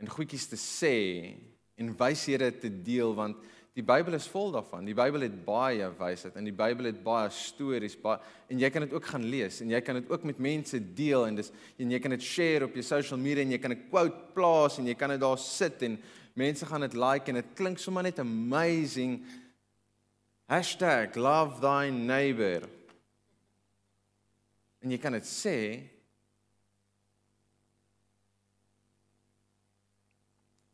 en 0.00 0.08
goedjies 0.08 0.46
te 0.48 0.56
sê 0.56 0.96
en 1.76 1.92
wyshede 1.98 2.48
te 2.62 2.70
deel 2.70 3.12
want 3.16 3.42
die 3.76 3.84
Bybel 3.84 4.16
is 4.16 4.24
vol 4.32 4.54
daarvan. 4.54 4.86
Die 4.88 4.96
Bybel 4.96 5.26
het 5.26 5.34
baie 5.44 5.90
wysheid 5.98 6.38
en 6.40 6.46
die 6.48 6.54
Bybel 6.56 6.88
het 6.88 7.02
baie 7.04 7.28
stories 7.36 7.98
baie 8.00 8.16
en 8.48 8.62
jy 8.62 8.70
kan 8.72 8.86
dit 8.86 8.94
ook 8.96 9.10
gaan 9.12 9.26
lees 9.28 9.60
en 9.60 9.74
jy 9.74 9.82
kan 9.84 10.00
dit 10.00 10.08
ook 10.08 10.24
met 10.24 10.40
mense 10.40 10.80
deel 10.96 11.26
en 11.28 11.36
dis 11.36 11.52
en 11.52 11.92
jy 11.92 12.00
kan 12.00 12.16
dit 12.16 12.24
share 12.24 12.64
op 12.64 12.78
jou 12.78 12.84
social 12.86 13.20
media 13.20 13.44
en 13.44 13.52
jy 13.52 13.60
kan 13.60 13.76
'n 13.76 13.88
quote 13.90 14.32
plaas 14.32 14.78
en 14.78 14.88
jy 14.88 14.94
kan 14.94 15.10
dit 15.10 15.20
daar 15.20 15.38
sit 15.38 15.82
en 15.82 15.98
mense 16.34 16.64
gaan 16.64 16.80
dit 16.80 16.94
like 16.94 17.28
en 17.28 17.34
dit 17.34 17.54
klink 17.54 17.78
sommer 17.78 18.02
net 18.02 18.18
amazing 18.18 19.20
#love 20.48 21.60
thy 21.60 21.90
neighbor. 21.90 22.75
En 24.84 24.92
jy 24.92 24.98
kan 25.02 25.16
dit 25.16 25.28
sê 25.28 25.58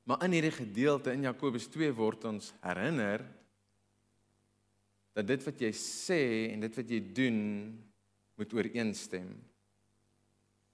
Maar 0.02 0.25
in 0.26 0.35
hierdie 0.35 0.52
gedeelte 0.52 1.12
in 1.14 1.28
Jakobus 1.28 1.68
2 1.71 1.92
word 1.94 2.25
ons 2.26 2.50
herinner 2.64 3.23
dat 5.14 5.28
dit 5.28 5.44
wat 5.47 5.62
jy 5.62 5.71
sê 5.76 6.21
en 6.50 6.64
dit 6.64 6.78
wat 6.80 6.90
jy 6.90 6.99
doen 7.14 7.38
moet 8.40 8.54
ooreenstem. 8.56 9.30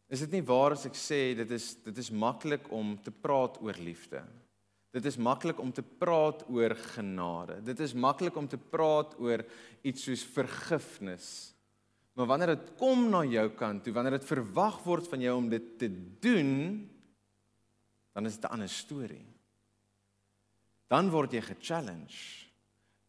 Is 0.09 0.23
dit 0.25 0.39
nie 0.39 0.47
waar 0.49 0.73
as 0.73 0.87
ek 0.89 0.97
sê 0.97 1.21
dit 1.37 1.51
is 1.53 1.75
dit 1.85 2.01
is 2.01 2.11
maklik 2.11 2.71
om 2.73 2.95
te 3.05 3.13
praat 3.13 3.59
oor 3.61 3.77
liefde? 3.83 4.23
Dit 4.95 5.05
is 5.05 5.19
maklik 5.21 5.59
om 5.61 5.71
te 5.75 5.85
praat 5.85 6.47
oor 6.49 6.73
genade. 6.97 7.59
Dit 7.67 7.83
is 7.85 7.93
maklik 7.93 8.39
om 8.41 8.49
te 8.49 8.57
praat 8.57 9.13
oor 9.21 9.45
iets 9.85 10.07
soos 10.09 10.25
vergifnis. 10.25 11.53
Maar 12.19 12.27
wanneer 12.27 12.57
dit 12.57 12.71
kom 12.81 13.05
na 13.13 13.23
jou 13.23 13.47
kant 13.55 13.85
toe, 13.85 13.93
wanneer 13.95 14.17
dit 14.17 14.27
verwag 14.27 14.81
word 14.83 15.07
van 15.07 15.23
jou 15.23 15.37
om 15.39 15.47
dit 15.53 15.67
te 15.79 15.89
doen, 16.19 16.51
dan 18.11 18.27
is 18.27 18.35
dit 18.35 18.45
'n 18.45 18.55
ander 18.55 18.69
storie. 18.69 19.27
Dan 20.89 21.11
word 21.11 21.33
jy 21.33 21.41
ge-challenge. 21.41 22.49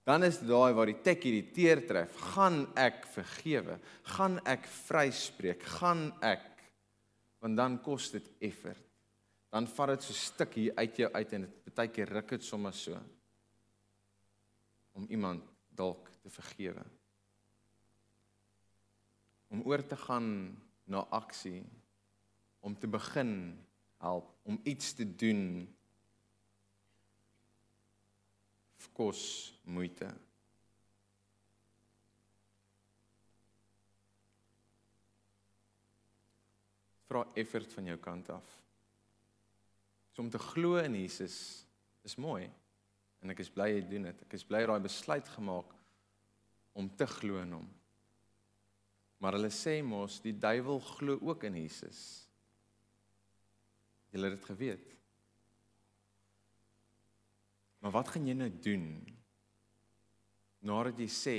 Dan 0.05 0.23
is 0.23 0.39
daai 0.39 0.73
waar 0.73 0.85
die 0.85 1.01
tek 1.01 1.23
hierdie 1.23 1.51
teer 1.51 1.87
tref. 1.87 2.15
Gaan 2.35 2.67
ek 2.75 3.05
vergewe? 3.05 3.79
Gaan 4.03 4.39
ek 4.45 4.65
vryspreek? 4.65 5.63
Gaan 5.63 6.13
ek 6.21 6.45
want 7.39 7.57
dan 7.57 7.81
kos 7.81 8.11
dit 8.11 8.29
effort. 8.39 8.83
Dan 9.49 9.67
vat 9.67 9.87
dit 9.87 10.03
so 10.03 10.11
'n 10.11 10.15
stuk 10.15 10.53
hier 10.53 10.75
uit 10.75 10.97
jou 10.97 11.11
uit 11.13 11.33
en 11.33 11.41
dit 11.41 11.75
baie 11.75 11.87
keer 11.87 12.09
ruk 12.09 12.29
dit 12.29 12.43
sommer 12.43 12.73
so 12.73 12.99
om 14.93 15.05
iemand 15.09 15.43
dalk 15.75 16.09
te 16.21 16.29
vergewe. 16.29 16.98
Om 19.49 19.65
oor 19.65 19.81
te 19.85 19.97
gaan 19.97 20.29
na 20.89 21.03
aksie 21.13 21.63
om 22.59 22.75
te 22.77 22.87
begin 22.87 23.33
help 23.97 24.31
om 24.43 24.59
iets 24.63 24.93
te 24.93 25.05
doen 25.15 25.67
kos 28.99 29.21
moeite 29.63 30.09
vra 37.09 37.23
effort 37.39 37.71
van 37.73 37.87
jou 37.89 37.97
kant 37.97 38.29
af. 38.29 38.49
So 40.13 40.21
om 40.21 40.29
te 40.29 40.41
glo 40.51 40.77
in 40.83 40.97
Jesus 40.99 41.65
is 42.05 42.17
mooi 42.21 42.49
en 43.23 43.33
ek 43.33 43.41
is 43.41 43.49
bly 43.55 43.71
jy 43.71 43.81
doen 43.89 44.09
dit. 44.11 44.21
Ek 44.27 44.35
is 44.37 44.45
bly 44.45 44.61
daai 44.67 44.79
besluit 44.83 45.31
gemaak 45.33 45.71
om 46.77 46.91
te 46.99 47.07
glo 47.17 47.41
in 47.41 47.55
hom. 47.57 47.65
Maar 49.19 49.35
hulle 49.35 49.51
sê 49.51 49.79
mos 49.83 50.21
die 50.23 50.35
duiwel 50.35 50.79
glo 50.95 51.19
ook 51.27 51.43
in 51.49 51.59
Jesus. 51.59 51.99
Jy 54.09 54.21
het 54.23 54.37
dit 54.37 54.47
geweet. 54.47 54.95
Maar 57.79 57.93
wat 57.95 58.11
gaan 58.13 58.27
jy 58.27 58.35
nou 58.35 58.49
doen? 58.63 58.87
Nadat 60.67 60.99
jy 60.99 61.07
sê 61.11 61.37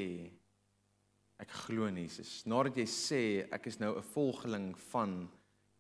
ek 1.40 1.52
glo 1.64 1.88
in 1.88 1.98
Jesus, 2.02 2.42
nadat 2.48 2.76
jy 2.76 2.86
sê 2.88 3.22
ek 3.52 3.66
is 3.68 3.80
nou 3.80 3.96
'n 3.96 4.08
volgeling 4.12 4.76
van 4.92 5.28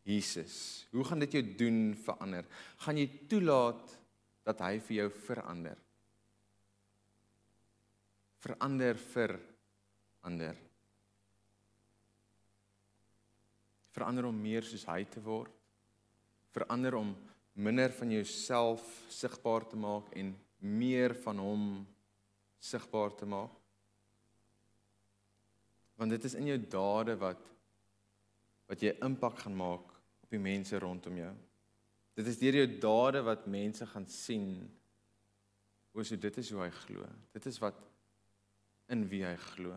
Jesus. 0.02 0.86
Hoe 0.90 1.04
gaan 1.04 1.18
dit 1.18 1.32
jou 1.32 1.42
doen 1.56 1.94
verander? 1.94 2.44
Gaan 2.76 2.96
jy 2.96 3.06
toelaat 3.28 3.98
dat 4.44 4.60
hy 4.60 4.78
vir 4.80 4.96
jou 4.96 5.10
verander? 5.10 5.76
Verander 8.40 8.96
vir 8.96 9.40
ander. 10.22 10.69
Verander 13.90 14.28
om 14.28 14.42
meer 14.42 14.66
soos 14.66 14.86
hy 14.88 15.02
te 15.10 15.22
word. 15.24 15.52
Verander 16.54 16.96
om 16.98 17.14
minder 17.60 17.92
van 17.92 18.12
jouself 18.14 18.84
sigbaar 19.12 19.66
te 19.68 19.78
maak 19.78 20.12
en 20.18 20.34
meer 20.60 21.14
van 21.24 21.40
hom 21.42 21.64
sigbaar 22.60 23.14
te 23.16 23.26
maak. 23.26 23.54
Want 26.00 26.14
dit 26.14 26.24
is 26.24 26.36
in 26.38 26.52
jou 26.52 26.58
dade 26.70 27.16
wat 27.20 27.46
wat 28.70 28.84
jy 28.86 28.92
impak 29.02 29.40
gaan 29.42 29.56
maak 29.58 29.88
op 30.22 30.30
die 30.30 30.38
mense 30.38 30.78
rondom 30.78 31.16
jou. 31.18 31.32
Dit 32.14 32.28
is 32.30 32.38
deur 32.38 32.60
jou 32.60 32.68
dade 32.78 33.22
wat 33.26 33.48
mense 33.50 33.86
gaan 33.90 34.06
sien 34.06 34.52
hoe 35.90 36.04
so 36.06 36.14
dit 36.16 36.36
is 36.38 36.50
hoe 36.54 36.62
hy 36.62 36.68
glo. 36.84 37.06
Dit 37.34 37.48
is 37.50 37.58
wat 37.58 37.80
in 38.94 39.02
wie 39.10 39.24
hy 39.26 39.34
glo. 39.42 39.74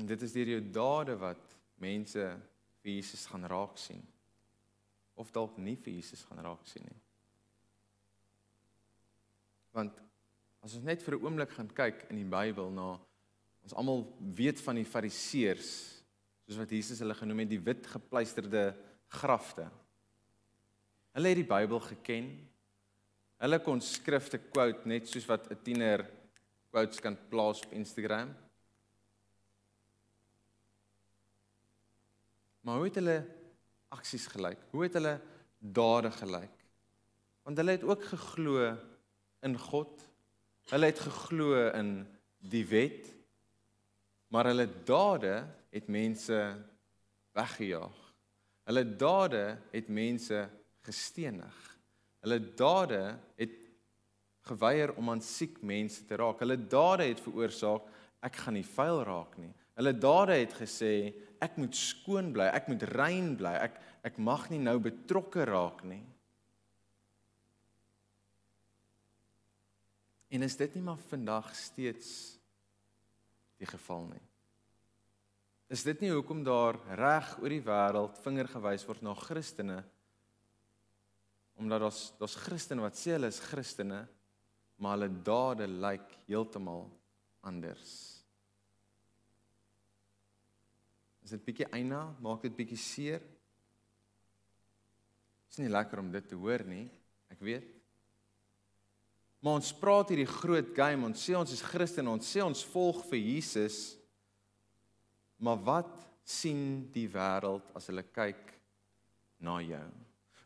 En 0.00 0.08
dit 0.08 0.24
is 0.24 0.32
deur 0.32 0.54
jou 0.54 0.62
dade 0.72 1.18
wat 1.20 1.49
mense 1.80 2.24
vir 2.82 2.92
Jesus 2.92 3.26
gaan 3.26 3.44
raak 3.48 3.78
sien 3.80 4.02
of 5.20 5.32
dalk 5.32 5.58
nie 5.60 5.76
vir 5.76 5.98
Jesus 5.98 6.22
gaan 6.24 6.40
raak 6.44 6.64
sien 6.68 6.86
nie. 6.86 7.00
Want 9.76 9.98
as 10.64 10.74
ons 10.76 10.84
net 10.84 11.02
vir 11.02 11.16
'n 11.16 11.24
oomblik 11.24 11.50
gaan 11.50 11.68
kyk 11.68 12.06
in 12.10 12.16
die 12.16 12.30
Bybel 12.36 12.70
na 12.70 12.98
ons 13.62 13.74
almal 13.74 14.06
weet 14.20 14.60
van 14.60 14.76
die 14.76 14.84
Fariseërs 14.84 16.00
soos 16.46 16.58
wat 16.58 16.70
Jesus 16.70 16.98
hulle 16.98 17.14
genoem 17.14 17.44
het 17.44 17.50
die 17.50 17.62
wit 17.62 17.86
gepleisterde 17.86 18.74
grafte. 19.08 19.70
Hulle 21.14 21.28
het 21.28 21.36
die 21.36 21.46
Bybel 21.46 21.80
geken. 21.80 22.30
Hulle 23.38 23.58
kon 23.60 23.80
skrifte 23.80 24.38
quote 24.38 24.88
net 24.88 25.08
soos 25.08 25.26
wat 25.26 25.50
'n 25.50 25.62
tiener 25.62 26.06
quotes 26.70 27.00
kan 27.00 27.16
plaas 27.30 27.62
op 27.62 27.72
Instagram. 27.72 28.34
Maar 32.60 32.76
hoe 32.76 32.88
het 32.88 32.98
hulle 33.00 33.18
aksies 33.88 34.26
gelyk? 34.30 34.58
Hoe 34.70 34.84
het 34.84 34.96
hulle 34.98 35.16
dade 35.58 36.10
gelyk? 36.14 36.56
Want 37.42 37.56
hulle 37.56 37.76
het 37.76 37.86
ook 37.86 38.04
geglo 38.12 38.66
in 39.46 39.56
God. 39.58 40.04
Hulle 40.70 40.90
het 40.90 41.00
geglo 41.00 41.68
in 41.72 41.94
die 42.38 42.66
wet. 42.68 43.08
Maar 44.30 44.52
hulle 44.52 44.68
dade 44.84 45.34
het 45.70 45.88
mense 45.88 46.38
weggejaag. 47.32 47.98
Hulle 48.68 48.84
dade 48.96 49.44
het 49.72 49.88
mense 49.88 50.44
gestenig. 50.86 51.56
Hulle 52.20 52.38
dade 52.54 53.18
het 53.40 53.56
geweier 54.50 54.92
om 54.94 55.10
aan 55.10 55.22
siek 55.24 55.60
mense 55.62 56.04
te 56.04 56.16
raak. 56.20 56.42
Hulle 56.44 56.58
dade 56.68 57.08
het 57.08 57.20
veroorsaak 57.24 57.88
ek 58.24 58.36
gaan 58.36 58.58
nie 58.58 58.66
vuil 58.66 59.02
raak 59.08 59.36
nie. 59.40 59.52
Hulle 59.80 59.92
dade 59.96 60.36
het 60.36 60.54
gesê 60.58 60.92
ek 61.40 61.56
moet 61.60 61.76
skoon 61.76 62.30
bly, 62.34 62.46
ek 62.52 62.68
moet 62.70 62.84
rein 62.94 63.34
bly. 63.38 63.54
Ek 63.68 63.78
ek 64.06 64.16
mag 64.16 64.46
nie 64.48 64.60
nou 64.62 64.78
betrokke 64.80 65.44
raak 65.44 65.82
nie. 65.84 66.00
En 70.30 70.46
is 70.46 70.56
dit 70.56 70.76
nie 70.78 70.84
maar 70.86 71.00
vandag 71.10 71.50
steeds 71.58 72.38
die 73.60 73.68
geval 73.68 74.06
nie? 74.12 74.22
Is 75.70 75.84
dit 75.86 76.00
nie 76.02 76.10
hoekom 76.14 76.40
daar 76.46 76.78
reg 76.98 77.34
oor 77.42 77.52
die 77.52 77.62
wêreld 77.62 78.16
vinger 78.24 78.48
gewys 78.50 78.86
word 78.88 79.02
na 79.06 79.14
Christene? 79.18 79.82
Omdat 81.60 81.84
daar's 81.84 82.00
daar's 82.18 82.38
Christene 82.40 82.86
wat 82.86 82.98
sê 82.98 83.14
hulle 83.18 83.30
is 83.30 83.42
Christene, 83.50 84.00
maar 84.80 84.96
hulle 84.96 85.12
dade 85.26 85.68
lyk 85.68 86.16
heeltemal 86.26 86.88
anders. 87.46 88.19
Is 91.30 91.36
dit 91.38 91.44
bietjie 91.46 91.66
eina? 91.70 92.08
Maak 92.18 92.42
dit 92.42 92.54
bietjie 92.58 92.76
seer? 92.82 93.20
Is 95.46 95.60
nie 95.62 95.70
lekker 95.70 96.00
om 96.02 96.08
dit 96.10 96.24
te 96.26 96.34
hoor 96.34 96.64
nie, 96.66 96.88
ek 97.30 97.38
weet. 97.46 97.68
Maar 99.38 99.60
ons 99.60 99.70
praat 99.78 100.10
hierdie 100.10 100.26
groot 100.26 100.72
game, 100.74 101.06
ons 101.06 101.22
sê 101.22 101.36
ons 101.38 101.52
is 101.54 101.62
Christene, 101.62 102.10
ons 102.10 102.26
sê 102.26 102.42
ons 102.42 102.64
volg 102.72 102.98
vir 103.12 103.22
Jesus. 103.22 103.78
Maar 105.38 105.62
wat 105.68 105.92
sien 106.26 106.90
die 106.90 107.06
wêreld 107.14 107.70
as 107.78 107.86
hulle 107.92 108.02
kyk 108.10 108.50
na 109.46 109.60
jou? 109.62 109.86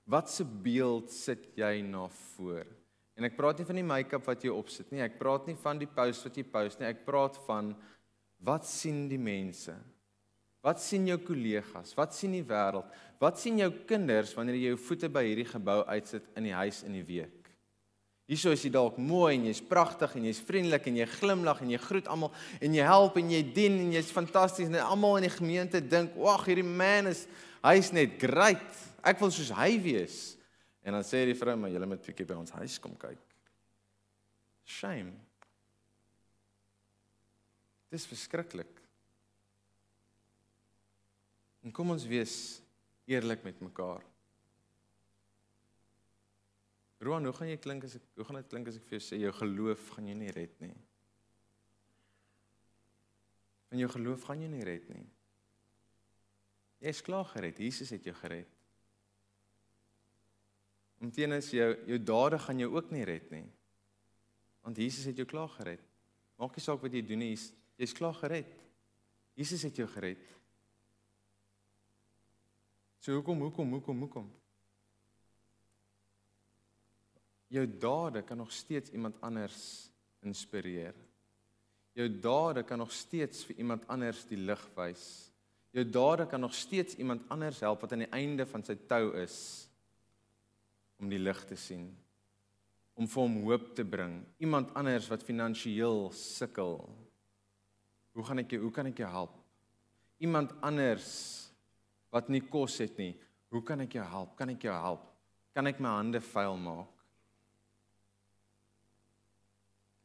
Wat 0.04 0.28
se 0.28 0.44
beeld 0.44 1.08
sit 1.16 1.48
jy 1.56 1.78
na 1.88 2.10
voor? 2.36 2.68
En 3.16 3.24
ek 3.24 3.40
praat 3.40 3.56
nie 3.56 3.68
van 3.72 3.80
die 3.80 3.88
make-up 3.88 4.28
wat 4.28 4.44
jy 4.44 4.52
opsit 4.52 4.92
nie. 4.92 5.00
Ek 5.00 5.16
praat 5.16 5.48
nie 5.48 5.56
van 5.64 5.80
die 5.80 5.88
post 5.88 6.28
wat 6.28 6.36
jy 6.36 6.44
post 6.44 6.84
nie. 6.84 6.92
Ek 6.92 7.06
praat 7.08 7.40
van 7.48 7.72
wat 8.44 8.68
sien 8.68 9.06
die 9.08 9.22
mense? 9.32 9.72
Wat 10.64 10.80
sien 10.80 11.04
jou 11.10 11.18
kollegas? 11.20 11.92
Wat 11.96 12.14
sien 12.16 12.32
die 12.32 12.44
wêreld? 12.46 12.88
Wat 13.20 13.36
sien 13.40 13.58
jou 13.60 13.68
kinders 13.84 14.32
wanneer 14.36 14.56
jy 14.56 14.70
jou 14.72 14.78
voete 14.80 15.10
by 15.12 15.22
hierdie 15.26 15.48
gebou 15.48 15.82
uitsit 15.90 16.30
in 16.38 16.48
die 16.48 16.54
huis 16.56 16.80
in 16.88 16.94
die 16.96 17.04
week? 17.04 17.50
Hieso 18.24 18.54
is 18.56 18.62
jy 18.64 18.70
dalk 18.72 18.96
mooi 18.96 19.34
en 19.34 19.44
jy's 19.50 19.60
pragtig 19.60 20.14
en 20.16 20.24
jy's 20.24 20.40
vriendelik 20.40 20.86
en 20.88 20.96
jy 20.96 21.06
glimlag 21.18 21.60
en 21.60 21.74
jy 21.74 21.80
groet 21.82 22.06
almal 22.08 22.32
en 22.56 22.76
jy 22.78 22.86
help 22.88 23.18
en 23.20 23.32
jy 23.34 23.42
dien 23.52 23.76
en 23.82 23.90
jy's 23.92 24.12
fantasties 24.16 24.70
en 24.70 24.78
almal 24.80 25.18
in 25.20 25.26
die 25.26 25.34
gemeente 25.34 25.82
dink, 25.84 26.16
"Wag, 26.16 26.46
hierdie 26.48 26.64
man 26.64 27.08
is 27.08 27.26
hy's 27.62 27.92
net 27.92 28.18
great. 28.18 28.64
Ek 29.04 29.20
wil 29.20 29.30
soos 29.30 29.50
hy 29.50 29.78
wees." 29.78 30.38
En 30.82 30.94
dan 30.94 31.02
sê 31.02 31.26
die 31.26 31.34
vrou, 31.34 31.56
"Maar 31.56 31.70
jy 31.70 31.86
moet 31.86 32.06
bietjie 32.06 32.26
by 32.26 32.34
ons 32.34 32.50
huis 32.50 32.78
kom 32.78 32.96
kyk." 32.96 33.18
Shame. 34.64 35.12
Dis 37.90 38.06
verskriklik. 38.06 38.83
En 41.64 41.72
kom 41.72 41.94
ons 41.94 42.04
wees 42.06 42.34
eerlik 43.08 43.44
met 43.44 43.60
mekaar. 43.64 44.04
Roan, 47.04 47.24
hoe 47.24 47.34
gaan 47.36 47.50
jy 47.50 47.60
klink 47.60 47.84
as 47.84 47.96
ek 47.98 48.04
hoe 48.16 48.24
gaan 48.28 48.38
dit 48.40 48.50
klink 48.52 48.68
as 48.70 48.78
ek 48.78 48.84
vir 48.88 48.96
jou 48.98 49.04
sê 49.04 49.18
jou 49.20 49.32
geloof 49.40 49.88
gaan 49.96 50.08
jou 50.08 50.16
nie 50.16 50.32
red 50.32 50.60
nie? 50.62 50.74
In 53.74 53.82
jou 53.82 53.90
geloof 53.92 54.24
gaan 54.28 54.44
jy 54.44 54.50
nie 54.52 54.64
red 54.64 54.86
nie. 54.92 55.04
Jy 56.84 56.92
is 56.92 57.02
klaar 57.04 57.26
gered. 57.32 57.60
Jesus 57.60 57.92
het 57.96 58.04
jou 58.06 58.14
gered. 58.20 58.50
Omteens 61.04 61.50
jou 61.52 61.70
jou 61.88 61.98
dade 62.00 62.38
gaan 62.44 62.60
jou 62.60 62.70
ook 62.76 62.92
nie 62.94 63.04
red 63.08 63.32
nie. 63.32 63.46
Want 64.64 64.80
Jesus 64.80 65.08
het 65.08 65.20
jou 65.20 65.26
klaar 65.28 65.50
gered. 65.56 65.82
Maak 66.40 66.56
nie 66.56 66.64
saak 66.64 66.80
wat 66.82 66.94
jy 66.94 67.02
doen 67.04 67.20
nie, 67.20 67.34
jy's 67.80 67.96
klaar 67.96 68.16
gered. 68.16 68.52
Jesus 69.36 69.64
het 69.66 69.76
jou 69.76 69.86
gered. 69.90 70.22
So 73.04 73.12
hoekom 73.12 73.42
hoekom 73.44 73.72
hoekom 73.76 73.98
hoekom? 74.00 74.28
Jou 77.52 77.66
dade 77.68 78.22
kan 78.24 78.40
nog 78.40 78.52
steeds 78.52 78.90
iemand 78.96 79.20
anders 79.20 79.90
inspireer. 80.24 80.96
Jou 81.92 82.08
dade 82.08 82.64
kan 82.64 82.80
nog 82.80 82.92
steeds 82.92 83.44
vir 83.44 83.60
iemand 83.60 83.84
anders 83.92 84.24
die 84.30 84.40
lig 84.40 84.64
wys. 84.78 85.04
Jou 85.76 85.84
dade 85.84 86.24
kan 86.26 86.40
nog 86.40 86.56
steeds 86.56 86.96
iemand 86.96 87.28
anders 87.28 87.60
help 87.60 87.84
wat 87.84 87.92
aan 87.92 88.06
die 88.06 88.10
einde 88.16 88.48
van 88.48 88.64
sy 88.64 88.78
tou 88.88 89.12
is 89.20 89.36
om 90.96 91.12
die 91.12 91.20
lig 91.20 91.44
te 91.44 91.60
sien. 91.60 91.90
Om 92.96 93.10
vir 93.10 93.26
hom 93.26 93.40
hoop 93.44 93.72
te 93.76 93.84
bring. 93.84 94.22
Iemand 94.40 94.72
anders 94.72 95.10
wat 95.12 95.28
finansiëel 95.28 96.08
sukkel. 96.16 96.78
Hoe 98.16 98.24
gaan 98.24 98.40
ek 98.40 98.56
jou 98.56 98.64
hoe 98.64 98.72
kan 98.72 98.88
ek 98.88 99.04
jou 99.04 99.12
help? 99.12 99.36
Iemand 100.24 100.56
anders 100.64 101.43
wat 102.14 102.30
nie 102.30 102.44
kos 102.46 102.78
het 102.82 102.98
nie. 103.00 103.12
Hoe 103.50 103.62
kan 103.66 103.82
ek 103.82 103.98
jou 103.98 104.06
help? 104.06 104.36
Kan 104.38 104.54
ek 104.54 104.66
jou 104.68 104.74
help? 104.74 105.08
Kan 105.54 105.66
ek 105.70 105.82
my 105.82 105.96
hande 105.98 106.22
vuil 106.22 106.58
maak? 106.62 106.94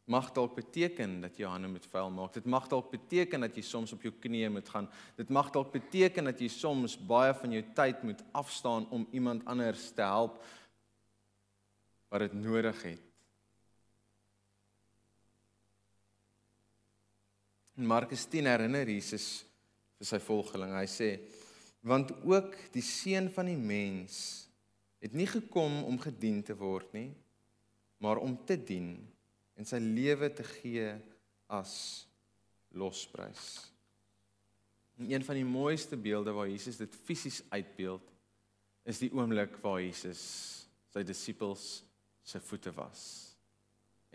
mag 0.10 0.32
dalk 0.34 0.56
beteken 0.58 1.20
dat 1.22 1.36
jy 1.38 1.44
jou 1.44 1.52
hande 1.54 1.70
moet 1.70 1.86
vuil 1.92 2.10
maak. 2.10 2.32
Dit 2.34 2.48
mag 2.50 2.66
dalk 2.72 2.88
beteken 2.90 3.46
dat 3.46 3.58
jy 3.58 3.62
soms 3.66 3.94
op 3.94 4.06
jou 4.06 4.12
knieë 4.24 4.50
moet 4.56 4.70
gaan. 4.74 4.88
Dit 5.20 5.30
mag 5.30 5.52
dalk 5.54 5.70
beteken 5.76 6.32
dat 6.32 6.42
jy 6.42 6.50
soms 6.50 6.96
baie 6.98 7.36
van 7.38 7.54
jou 7.54 7.62
tyd 7.78 8.02
moet 8.08 8.24
afstaan 8.34 8.88
om 8.96 9.06
iemand 9.14 9.46
anders 9.46 9.92
te 9.94 10.02
help 10.02 10.42
wat 12.10 12.26
dit 12.26 12.34
nodig 12.42 12.82
het. 12.88 13.06
In 17.78 17.86
Markus 17.88 18.26
10 18.26 18.50
herinner 18.50 18.90
Jesus 18.90 19.28
vir 20.02 20.10
sy 20.10 20.20
volgeling. 20.26 20.74
Hy 20.74 20.88
sê: 20.90 21.12
"Want 21.80 22.12
ook 22.24 22.56
die 22.72 22.82
seun 22.82 23.32
van 23.32 23.46
die 23.46 23.58
mens 23.58 24.48
het 25.00 25.14
nie 25.14 25.28
gekom 25.28 25.84
om 25.84 26.00
gedien 26.00 26.44
te 26.44 26.56
word 26.56 26.94
nie, 26.94 27.16
maar 27.98 28.18
om 28.18 28.46
te 28.46 28.64
dien." 28.64 29.08
en 29.60 29.68
sy 29.68 29.80
lewe 29.84 30.30
te 30.32 30.46
gee 30.48 30.94
as 31.52 31.74
losprys. 32.72 33.68
En 35.00 35.10
een 35.12 35.26
van 35.26 35.36
die 35.36 35.48
mooiste 35.48 36.00
beelde 36.00 36.32
waar 36.36 36.48
Jesus 36.48 36.80
dit 36.80 36.96
fisies 37.08 37.42
uitbeeld 37.52 38.06
is 38.88 39.02
die 39.04 39.12
oomblik 39.12 39.58
waar 39.64 39.82
Jesus 39.84 40.22
sy 40.94 41.04
disippels 41.06 41.84
se 42.26 42.40
voete 42.48 42.72
was. 42.76 43.02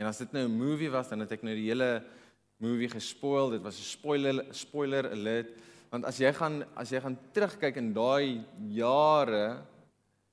En 0.00 0.08
as 0.08 0.18
dit 0.18 0.32
nou 0.32 0.48
'n 0.48 0.58
movie 0.58 0.90
was, 0.90 1.08
dan 1.08 1.20
het 1.20 1.32
ek 1.32 1.42
nou 1.42 1.54
die 1.54 1.68
hele 1.68 2.04
movie 2.56 2.88
gespoil. 2.88 3.50
Dit 3.50 3.62
was 3.62 3.78
'n 3.78 3.84
spoiler 3.84 4.46
spoiler 4.54 5.10
alert 5.10 5.52
want 5.94 6.08
as 6.10 6.18
jy 6.18 6.32
gaan 6.34 6.64
as 6.74 6.90
jy 6.90 7.00
gaan 7.00 7.16
terugkyk 7.32 7.76
in 7.78 7.92
daai 7.94 8.42
jare 8.74 9.62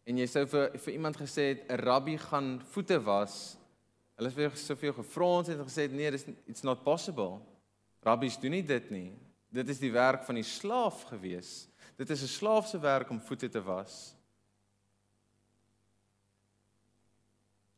en 0.09 0.17
jy 0.17 0.25
sou 0.27 0.47
vir 0.49 0.71
vir 0.73 0.93
iemand 0.97 1.19
gesê 1.21 1.53
het 1.53 1.69
'n 1.69 1.83
rabbi 1.85 2.17
gaan 2.17 2.57
voete 2.73 2.97
was, 2.97 3.61
Hulle 4.21 4.29
het 4.29 4.37
vir 4.37 4.57
soveel 4.61 4.93
gevra 4.93 5.27
ons 5.39 5.47
het 5.49 5.61
gesê 5.65 5.87
nee, 5.89 6.09
dis 6.13 6.27
it's 6.45 6.61
not 6.61 6.83
possible. 6.85 7.39
Rabbies 8.05 8.35
doen 8.37 8.53
nie 8.53 8.61
dit 8.61 8.91
nie. 8.93 9.07
Dit 9.49 9.71
is 9.73 9.79
die 9.81 9.89
werk 9.89 10.21
van 10.27 10.37
die 10.37 10.45
slaaf 10.45 11.07
gewees. 11.09 11.65
Dit 11.97 12.13
is 12.13 12.21
'n 12.21 12.29
slaaf 12.29 12.67
se 12.67 12.77
werk 12.77 13.09
om 13.09 13.19
voete 13.19 13.49
te 13.49 13.61
was. 13.61 14.13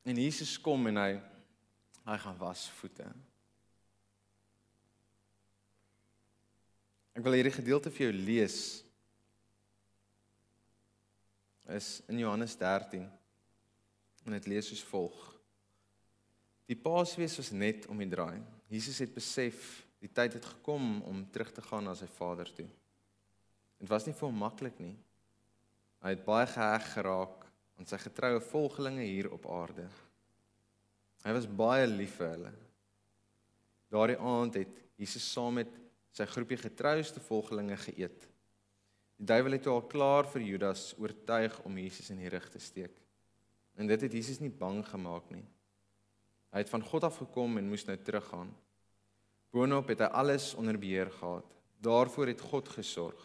En 0.03 0.15
Jesus 0.15 0.59
kom 0.59 0.87
en 0.87 0.97
hy 0.97 1.21
hy 2.05 2.17
gaan 2.17 2.37
was 2.37 2.69
voete. 2.69 3.07
Ek 7.13 7.21
wil 7.21 7.35
hierdie 7.37 7.53
gedeelte 7.53 7.91
vir 7.93 8.07
jou 8.07 8.13
lees. 8.15 8.57
Is 11.69 11.99
in 12.09 12.17
Johannes 12.23 12.55
13. 12.57 13.05
En 14.25 14.35
dit 14.37 14.49
lees 14.49 14.71
soos 14.71 14.81
volg. 14.89 15.19
Die 16.65 16.79
Paasfees 16.79 17.35
was 17.37 17.51
net 17.53 17.85
om 17.91 17.99
die 18.01 18.09
draai. 18.09 18.41
Jesus 18.71 18.97
het 19.03 19.13
besef 19.13 19.83
die 20.01 20.09
tyd 20.09 20.39
het 20.39 20.47
gekom 20.55 21.03
om 21.05 21.21
terug 21.31 21.51
te 21.53 21.61
gaan 21.61 21.85
na 21.85 21.93
sy 21.95 22.07
Vader 22.17 22.49
toe. 22.49 22.67
Dit 23.77 23.91
was 23.91 24.07
nie 24.07 24.15
vir 24.17 24.29
hom 24.29 24.41
maklik 24.41 24.81
nie. 24.81 24.95
Hy 26.03 26.15
het 26.15 26.25
baie 26.25 26.47
geheg 26.49 26.89
geraak 26.95 27.45
aan 27.77 27.87
sy 27.89 27.99
getroue 28.01 28.41
volgelinge 28.49 29.05
hier 29.05 29.29
op 29.35 29.45
aarde. 29.53 29.85
Hy 31.23 31.37
was 31.37 31.47
baie 31.47 31.85
lief 31.87 32.17
vir 32.17 32.33
hulle. 32.33 32.53
Daardie 33.93 34.17
aand 34.17 34.57
het 34.63 34.81
Jesus 34.97 35.29
saam 35.29 35.61
met 35.61 35.82
sy 36.13 36.27
groepie 36.29 36.59
getrouste 36.61 37.21
volgelinge 37.25 37.77
geëet. 37.87 38.27
Die 39.17 39.29
duiwel 39.29 39.57
het 39.57 39.67
al 39.71 39.85
klaar 39.89 40.27
vir 40.29 40.45
Judas 40.45 40.91
oortuig 41.01 41.55
om 41.65 41.77
Jesus 41.77 42.11
in 42.13 42.21
die 42.21 42.29
rug 42.29 42.45
te 42.51 42.59
steek. 42.61 42.93
En 43.79 43.89
dit 43.89 44.01
het 44.05 44.13
Jesus 44.13 44.41
nie 44.41 44.51
bang 44.53 44.83
gemaak 44.85 45.31
nie. 45.33 45.45
Hy 46.53 46.61
het 46.61 46.69
van 46.69 46.85
God 46.85 47.07
af 47.07 47.17
gekom 47.21 47.57
en 47.57 47.69
moes 47.69 47.85
nou 47.87 47.95
teruggaan. 47.97 48.51
Boonop 49.53 49.89
het 49.89 50.03
hy 50.05 50.09
alles 50.21 50.51
onder 50.57 50.77
beheer 50.77 51.09
gehad. 51.13 51.47
Daarvoor 51.81 52.29
het 52.29 52.41
God 52.41 52.69
gesorg. 52.69 53.23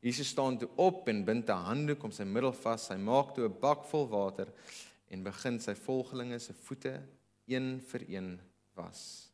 Jesus 0.00 0.30
staan 0.32 0.56
toe 0.60 0.68
op 0.80 1.08
en 1.08 1.24
bind 1.24 1.48
'n 1.48 1.66
handdoek 1.68 2.02
om 2.04 2.12
sy 2.12 2.24
middel 2.24 2.52
vas. 2.52 2.88
Hy 2.88 2.96
maak 2.96 3.34
toe 3.34 3.48
'n 3.48 3.60
bak 3.60 3.84
vol 3.84 4.08
water 4.08 4.52
en 5.10 5.22
begin 5.22 5.60
sy 5.60 5.74
volgelinge 5.74 6.38
se 6.38 6.52
voete 6.52 7.02
een 7.46 7.80
vir 7.80 8.02
een 8.08 8.40
was. 8.74 9.30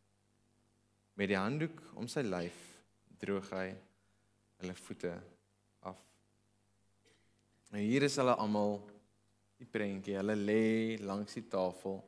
Met 1.14 1.28
die 1.28 1.36
handdoek 1.36 1.82
om 1.94 2.08
sy 2.08 2.20
lyf 2.20 2.71
droog 3.22 3.50
hy 3.54 3.68
hulle 4.62 4.74
voete 4.78 5.12
af. 5.86 5.98
Nou 7.70 7.82
hier 7.82 8.06
is 8.06 8.16
hulle 8.18 8.34
almal 8.38 8.80
die 9.62 9.68
prentjie. 9.70 10.16
Hulle 10.18 10.34
lê 10.38 10.62
langs 11.02 11.36
die 11.38 11.44
tafel. 11.50 12.00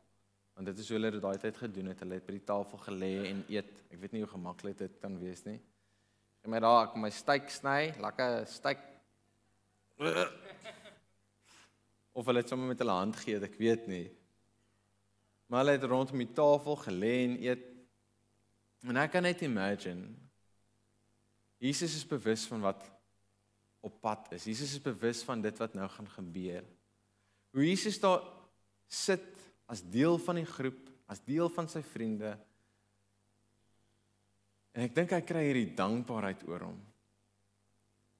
Want 0.54 0.70
dit 0.70 0.80
is 0.82 0.88
hoe 0.90 0.98
hulle 0.98 1.12
dit 1.14 1.22
daai 1.22 1.38
tyd 1.42 1.58
gedoen 1.58 1.90
het. 1.90 2.02
Hulle 2.02 2.18
het 2.18 2.26
by 2.26 2.34
die 2.36 2.46
tafel 2.46 2.82
gelê 2.86 3.12
en 3.30 3.44
eet. 3.50 3.70
Ek 3.90 4.00
weet 4.02 4.14
nie 4.14 4.24
hoe 4.24 4.32
gemaklik 4.32 4.78
dit 4.82 4.98
kan 5.02 5.18
wees 5.22 5.44
nie. 5.46 5.60
En 6.44 6.52
my 6.52 6.60
daar, 6.60 6.88
ek 6.88 6.98
my 7.00 7.10
steak 7.14 7.48
sny, 7.50 7.94
lekker 8.02 8.42
steak. 8.50 8.82
Of 12.14 12.26
hulle 12.28 12.42
het 12.42 12.50
sommer 12.52 12.68
met 12.70 12.82
hulle 12.82 12.98
hand 12.98 13.16
geëet, 13.22 13.46
ek 13.48 13.56
weet 13.58 13.86
nie. 13.90 14.04
Maar 15.48 15.62
hulle 15.62 15.78
het 15.78 15.86
rondom 15.88 16.20
die 16.20 16.34
tafel 16.36 16.76
gelê 16.82 17.14
en 17.24 17.38
eet. 17.46 17.64
En 18.84 19.00
ek 19.00 19.14
kan 19.14 19.24
net 19.24 19.42
imagine. 19.46 20.23
Jesus 21.64 21.96
is 21.96 22.04
bewus 22.08 22.44
van 22.50 22.60
wat 22.64 22.84
op 23.84 24.00
pad 24.04 24.32
is. 24.36 24.44
Jesus 24.48 24.76
is 24.76 24.82
bewus 24.82 25.22
van 25.24 25.40
dit 25.44 25.60
wat 25.60 25.76
nou 25.76 25.88
gaan 25.88 26.08
gebeur. 26.16 26.64
Hoe 27.56 27.64
Jesus 27.64 28.00
daar 28.00 28.24
sit 28.88 29.24
as 29.70 29.80
deel 29.88 30.18
van 30.20 30.40
die 30.40 30.48
groep, 30.48 30.90
as 31.08 31.22
deel 31.24 31.48
van 31.52 31.68
sy 31.70 31.80
vriende. 31.84 32.34
En 34.74 34.84
ek 34.84 34.96
dink 34.96 35.14
hy 35.14 35.20
kry 35.24 35.44
hierdie 35.46 35.72
dankbaarheid 35.76 36.44
oor 36.50 36.68
hom. 36.68 36.80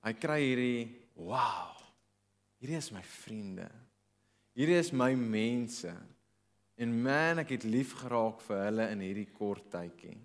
Hy 0.05 0.13
kry 0.21 0.41
hierdie 0.41 0.85
wow. 1.17 1.73
Hierdie 2.61 2.81
is 2.81 2.93
my 2.95 3.03
vriende. 3.05 3.69
Hierdie 4.57 4.79
is 4.79 4.93
my 4.95 5.13
mense. 5.19 5.93
En 6.81 6.95
man, 7.05 7.43
ek 7.43 7.57
het 7.57 7.67
lief 7.69 7.93
geraak 8.01 8.41
vir 8.47 8.63
hulle 8.69 8.89
in 8.95 9.03
hierdie 9.05 9.29
kort 9.35 9.67
tydjie. 9.73 10.17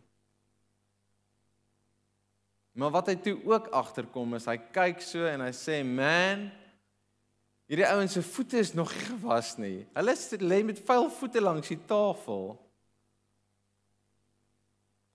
Maar 2.79 2.93
wat 2.95 3.11
hy 3.11 3.17
toe 3.19 3.35
ook 3.43 3.67
agterkom 3.75 4.37
is 4.39 4.47
hy 4.47 4.55
kyk 4.71 5.03
so 5.03 5.27
en 5.27 5.43
hy 5.43 5.51
sê 5.55 5.81
man, 5.83 6.47
Hierdie 7.69 7.85
ouens 7.85 8.15
se 8.17 8.21
voete 8.25 8.57
is 8.57 8.71
nog 8.73 8.89
nie 8.89 9.03
gewas 9.05 9.51
nie. 9.61 9.83
Hulle 9.93 10.15
lê 10.41 10.63
met 10.65 10.79
vuil 10.87 11.05
voete 11.19 11.41
langs 11.41 11.69
die 11.69 11.77
tafel. 11.85 12.55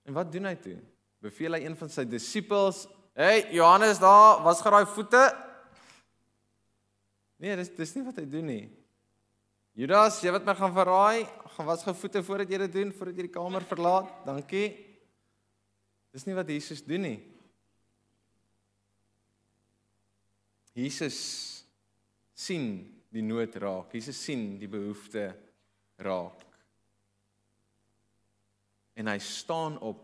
En 0.07 0.15
wat 0.15 0.31
doen 0.31 0.47
hy 0.47 0.53
toe? 0.63 0.77
Beveel 1.25 1.57
hy 1.57 1.65
een 1.65 1.75
van 1.75 1.91
sy 1.91 2.05
disippels, 2.07 2.87
"Hey 3.13 3.51
Johannes, 3.51 3.99
daar, 3.99 4.41
was 4.43 4.61
geraai 4.61 4.85
voete?" 4.85 5.35
Nee, 7.37 7.55
dis 7.57 7.75
dis 7.75 7.95
nie 7.95 8.05
wat 8.05 8.15
hy 8.15 8.25
doen 8.25 8.45
nie. 8.45 8.71
Judas, 9.73 10.21
jy 10.21 10.31
wat 10.31 10.45
my 10.45 10.55
gaan 10.55 10.73
verraai, 10.73 11.27
gaan 11.57 11.65
was 11.65 11.83
gou 11.83 11.93
voete 11.93 12.23
voordat 12.23 12.49
jy 12.49 12.57
dit 12.57 12.73
doen, 12.73 12.93
voordat 12.93 13.15
jy 13.15 13.21
die 13.23 13.39
kamer 13.39 13.61
verlaat. 13.61 14.25
Dankie. 14.25 14.95
Dis 16.13 16.25
nie 16.25 16.35
wat 16.35 16.47
Jesus 16.47 16.81
doen 16.81 17.01
nie. 17.01 17.34
Jesus 20.75 21.17
sien 22.35 22.67
die 23.15 23.23
nood 23.23 23.55
raak. 23.63 23.93
Jesus 23.95 24.19
sien 24.19 24.57
die 24.59 24.67
behoefte 24.67 25.29
raak. 26.03 26.43
En 28.95 29.07
hy 29.11 29.19
staan 29.23 29.77
op. 29.79 30.03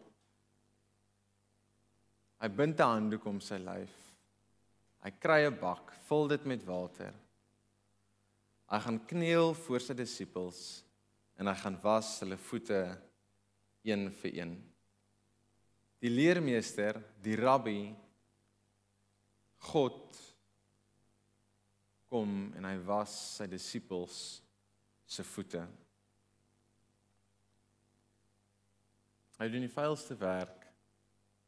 Hy 2.41 2.47
bind 2.49 2.79
'n 2.79 2.93
handdoek 2.95 3.25
om 3.25 3.39
sy 3.39 3.59
lyf. 3.59 3.95
Hy 5.03 5.11
kry 5.11 5.45
'n 5.45 5.59
bak, 5.59 5.91
vul 6.07 6.27
dit 6.27 6.45
met 6.45 6.63
water. 6.65 7.13
Hy 8.71 8.79
gaan 8.79 9.05
kniel 9.05 9.53
voor 9.53 9.79
sy 9.79 9.93
disippels 9.93 10.83
en 11.37 11.47
hy 11.47 11.55
gaan 11.55 11.77
was 11.83 12.19
hulle 12.19 12.37
voete 12.37 12.97
een 13.83 14.11
vir 14.11 14.31
een. 14.33 14.53
Die 15.99 16.09
leermeester, 16.09 17.03
die 17.21 17.35
rabbi 17.35 17.93
God 19.57 20.30
kom 22.11 22.51
en 22.59 22.67
hy 22.67 22.75
was 22.83 23.13
sy 23.37 23.47
disippels 23.47 24.41
se 25.07 25.23
voete. 25.23 25.63
Hy 29.39 29.47
doen 29.49 29.63
die 29.63 29.71
vuilste 29.71 30.17
werk 30.19 30.67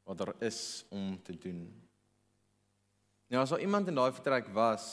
wat 0.07 0.19
daar 0.19 0.33
is 0.43 0.83
om 0.91 1.17
te 1.23 1.35
doen. 1.35 1.65
Nou 3.31 3.43
as 3.43 3.51
daar 3.53 3.63
iemand 3.63 3.91
in 3.91 3.99
daai 3.99 4.11
vertrek 4.15 4.49
was 4.55 4.85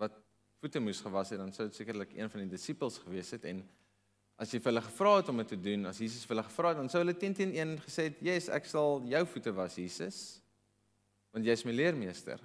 wat 0.00 0.14
voete 0.62 0.82
moes 0.82 1.02
gewas 1.02 1.34
het, 1.34 1.40
dan 1.42 1.52
sou 1.54 1.66
dit 1.68 1.78
sekerlik 1.78 2.14
een 2.16 2.30
van 2.30 2.44
die 2.44 2.54
disippels 2.54 3.00
gewees 3.02 3.34
het 3.34 3.46
en 3.50 3.62
as 4.42 4.50
jy 4.54 4.62
vir 4.62 4.72
hulle 4.72 4.84
gevra 4.86 5.16
het 5.18 5.28
om 5.30 5.42
dit 5.42 5.52
te 5.54 5.60
doen, 5.60 5.86
as 5.90 6.00
Jesus 6.02 6.24
vir 6.26 6.36
hulle 6.36 6.46
gevra 6.48 6.72
het, 6.72 6.80
dan 6.80 6.90
sou 6.90 7.02
hulle 7.02 7.14
teen 7.18 7.34
teen 7.36 7.52
een 7.54 7.76
gesê 7.84 8.08
het, 8.08 8.22
"Yes, 8.22 8.48
ek 8.48 8.66
sal 8.66 9.02
jou 9.06 9.26
voete 9.26 9.52
was, 9.54 9.76
Jesus." 9.76 10.40
Want 11.32 11.46
jy's 11.46 11.64
my 11.64 11.72
leermeester. 11.72 12.40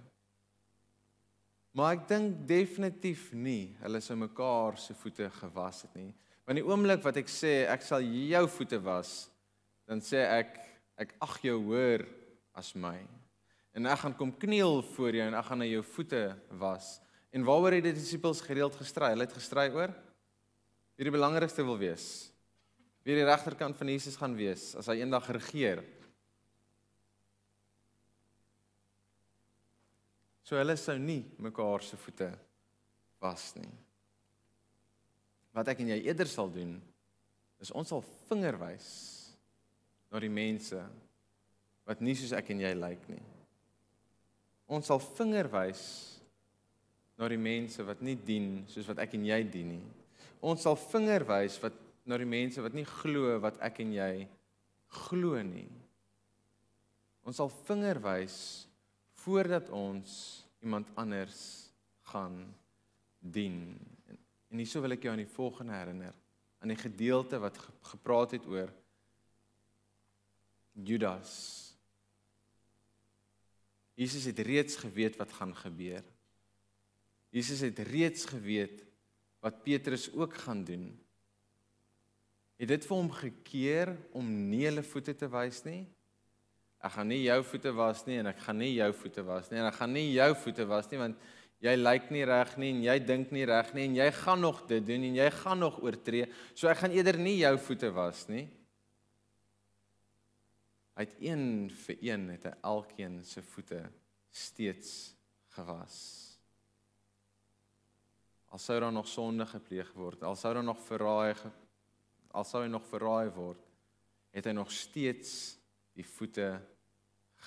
Maar 1.78 1.94
ek 1.94 2.08
dink 2.10 2.38
definitief 2.50 3.28
nie 3.38 3.76
hulle 3.84 4.00
sou 4.02 4.16
mekaar 4.18 4.80
se 4.82 4.96
voete 4.98 5.28
gewas 5.36 5.84
het 5.86 5.94
nie. 6.00 6.10
Want 6.48 6.58
die 6.58 6.66
oomblik 6.66 7.04
wat 7.06 7.20
ek 7.22 7.30
sê 7.30 7.68
ek 7.70 7.84
sal 7.86 8.02
jou 8.02 8.42
voete 8.50 8.80
was, 8.82 9.12
dan 9.86 10.02
sê 10.02 10.24
ek 10.26 10.56
ek 10.98 11.13
ag 11.22 11.36
jou 11.46 11.60
hoër 11.68 12.08
as 12.58 12.72
my. 12.74 12.96
En 13.78 13.86
ek 13.86 14.02
gaan 14.02 14.16
kom 14.18 14.32
kniel 14.42 14.80
voor 14.96 15.20
jou 15.20 15.28
en 15.30 15.38
ek 15.38 15.46
gaan 15.52 15.62
na 15.62 15.68
jou 15.70 15.84
voete 15.86 16.24
was. 16.58 16.96
En 17.30 17.46
waaroor 17.46 17.78
het 17.78 17.86
die 17.86 17.94
disippels 18.00 18.42
gereeld 18.42 18.74
gestry? 18.80 19.12
Hulle 19.13 19.28
het 19.28 19.38
gestry 19.38 19.68
oor 19.76 19.94
wie 20.98 21.06
die 21.06 21.13
belangrikste 21.13 21.62
wil 21.62 21.78
wees. 21.78 22.32
Wie 23.06 23.13
die 23.13 23.28
regterkant 23.28 23.78
van 23.78 23.94
Jesus 23.94 24.18
gaan 24.18 24.34
wees 24.34 24.72
as 24.80 24.90
hy 24.90 25.04
eendag 25.04 25.30
regeer. 25.30 25.84
So 30.48 30.56
hulle 30.56 30.78
sou 30.80 30.96
nie 30.96 31.26
mekaar 31.44 31.84
se 31.84 31.98
voete 32.00 32.30
was 33.20 33.50
nie. 33.58 33.72
Wat 35.52 35.68
ek 35.74 35.82
en 35.84 35.90
jy 35.92 35.98
eerder 36.06 36.30
sal 36.32 36.48
doen, 36.54 36.78
is 37.60 37.74
ons 37.76 37.90
sal 37.92 38.04
vinger 38.30 38.56
wys 38.62 38.88
na 40.08 40.22
die 40.24 40.32
mense 40.32 40.80
wat 41.88 42.04
nie 42.04 42.16
soos 42.16 42.32
ek 42.38 42.54
en 42.54 42.62
jy 42.64 42.72
lyk 42.78 43.10
nie. 43.12 43.24
Ons 44.72 44.88
sal 44.88 45.02
vinger 45.04 45.50
wys 45.52 45.82
na 47.20 47.28
die 47.32 47.42
mense 47.42 47.84
wat 47.84 48.04
nie 48.06 48.16
dien 48.16 48.62
soos 48.72 48.88
wat 48.88 49.02
ek 49.04 49.18
en 49.18 49.26
jy 49.28 49.42
dien 49.52 49.74
nie. 49.76 49.84
Ons 50.40 50.64
sal 50.64 50.78
vinger 50.80 51.26
wys 51.28 51.58
wat 51.64 51.76
na 52.08 52.20
die 52.22 52.30
mense 52.30 52.64
wat 52.64 52.78
nie 52.78 52.88
glo 52.88 53.36
wat 53.44 53.60
ek 53.68 53.82
en 53.84 53.92
jy 53.98 54.12
glo 55.10 55.44
nie. 55.44 55.68
Ons 57.28 57.42
sal 57.42 57.52
vinger 57.68 58.00
wys 58.06 58.66
voordat 59.28 59.70
ons 59.70 60.12
iemand 60.63 60.88
anders 60.96 61.68
gaan 62.08 62.56
dien. 63.20 63.76
En, 64.08 64.20
en 64.48 64.62
hierso 64.62 64.80
wil 64.84 64.96
ek 64.96 65.04
jou 65.04 65.12
aan 65.12 65.24
die 65.26 65.34
volgende 65.34 65.76
herinner, 65.76 66.16
aan 66.63 66.72
die 66.72 66.80
gedeelte 66.80 67.40
wat 67.44 67.60
gepraat 67.92 68.38
het 68.38 68.48
oor 68.48 68.72
Judas. 70.72 71.34
Jesus 73.98 74.30
het 74.30 74.40
reeds 74.48 74.78
geweet 74.80 75.18
wat 75.20 75.34
gaan 75.36 75.52
gebeur. 75.58 76.06
Jesus 77.34 77.66
het 77.66 77.82
reeds 77.90 78.30
geweet 78.30 78.86
wat 79.44 79.60
Petrus 79.66 80.08
ook 80.13 80.38
gaan 80.46 80.63
doen. 80.63 80.88
Het 82.62 82.72
dit 82.72 82.88
vir 82.88 82.96
hom 82.96 83.12
gekeer 83.12 83.92
om 84.16 84.32
nie 84.48 84.63
hulle 84.70 84.86
voete 84.88 85.18
te 85.18 85.28
wys 85.36 85.66
nie? 85.68 85.84
Ek 86.84 86.94
gaan 86.94 87.10
nie 87.10 87.24
jou 87.24 87.40
voete 87.50 87.74
was 87.74 88.04
nie 88.06 88.20
en 88.22 88.30
ek 88.30 88.44
gaan 88.46 88.60
nie 88.62 88.76
jou 88.76 88.92
voete 89.00 89.24
was 89.26 89.50
nie 89.50 89.60
en 89.60 89.70
ek 89.72 89.80
gaan 89.80 89.94
nie 89.96 90.06
jou 90.13 90.30
voete 90.44 90.68
was 90.70 90.90
nie 90.92 91.00
want 91.02 91.24
jy 91.66 91.74
lyk 91.80 92.12
nie 92.13 92.26
reg 92.30 92.54
nie 92.62 92.70
en 92.76 92.84
jy 92.86 92.98
dink 93.02 93.34
nie 93.34 93.48
reg 93.50 93.72
nie 93.74 93.88
en 93.88 93.98
jy 93.98 94.08
gaan 94.20 94.44
nog 94.46 94.62
dit 94.70 94.86
doen 94.86 95.08
en 95.08 95.18
jy 95.18 95.30
gaan 95.40 95.63
nog 95.63 95.80
oortree. 95.82 96.28
So 96.54 96.70
ek 96.70 96.84
gaan 96.84 96.94
eerder 96.94 97.18
nie 97.18 97.40
jou 97.40 97.56
voete 97.66 97.90
was 97.96 98.28
nie. 98.30 98.46
Uit 100.98 101.18
een 101.22 101.44
vir 101.86 101.98
een 102.12 102.30
het 102.36 102.46
hy 102.50 102.54
elkeen 102.72 103.20
se 103.26 103.42
voete 103.54 103.82
steeds 104.34 104.92
gewas. 105.58 105.98
Al 108.54 108.62
sou 108.62 108.78
daar 108.80 108.94
nog 108.94 109.10
sonde 109.10 109.46
gepleeg 109.50 109.90
word, 109.98 110.22
al 110.24 110.38
sou 110.38 110.54
daar 110.54 110.66
nog 110.66 110.80
verraai 110.86 111.34
al 112.38 112.46
sou 112.46 112.63
hy 112.63 112.70
nog 112.72 112.86
verraai 112.86 113.30
word, 113.34 113.62
het 114.36 114.46
hy 114.46 114.54
nog 114.56 114.72
steeds 114.74 115.57
die 115.98 116.06
voete 116.06 116.52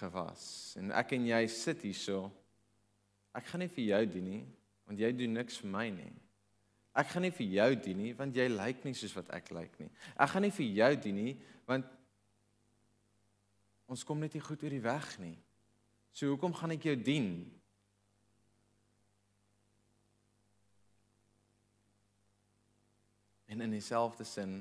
gewas. 0.01 0.75
En 0.79 0.91
ek 0.97 1.15
en 1.17 1.29
jy 1.31 1.45
sit 1.51 1.85
hierso. 1.87 2.25
Ek 3.37 3.47
gaan 3.47 3.63
nie 3.65 3.71
vir 3.71 3.87
jou 3.93 4.03
dien 4.17 4.27
nie, 4.27 4.43
want 4.89 4.99
jy 4.99 5.13
doen 5.15 5.39
niks 5.39 5.61
vir 5.63 5.71
my 5.71 5.87
nie. 5.95 6.13
Ek 6.99 7.13
gaan 7.13 7.23
nie 7.23 7.35
vir 7.35 7.47
jou 7.55 7.69
dien 7.85 8.01
nie, 8.03 8.11
want 8.19 8.35
jy 8.35 8.49
lyk 8.51 8.83
nie 8.85 8.97
soos 8.99 9.15
wat 9.15 9.31
ek 9.37 9.53
lyk 9.55 9.79
nie. 9.79 9.91
Ek 10.19 10.33
gaan 10.33 10.43
nie 10.47 10.55
vir 10.55 10.67
jou 10.81 10.91
dien 11.07 11.21
nie, 11.21 11.35
want 11.71 11.87
ons 13.91 14.03
kom 14.07 14.19
net 14.23 14.35
nie 14.35 14.43
goed 14.43 14.63
oor 14.67 14.75
die 14.75 14.83
weg 14.83 15.09
nie. 15.23 15.37
So 16.15 16.33
hoekom 16.33 16.55
gaan 16.59 16.75
ek 16.75 16.91
jou 16.91 16.97
dien? 16.99 17.31
En 23.51 23.63
in 23.63 23.75
dieselfde 23.75 24.27
sin, 24.27 24.61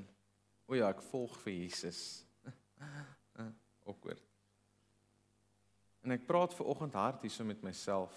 o 0.66 0.78
ja, 0.78 0.90
ek 0.90 1.02
volg 1.10 1.36
vir 1.42 1.58
Jesus. 1.64 2.22
awkward. 3.90 4.22
En 6.00 6.14
ek 6.16 6.26
praat 6.28 6.54
ver 6.56 6.70
oggend 6.72 6.96
hard 6.96 7.24
hierso 7.26 7.44
met 7.44 7.62
myself. 7.66 8.14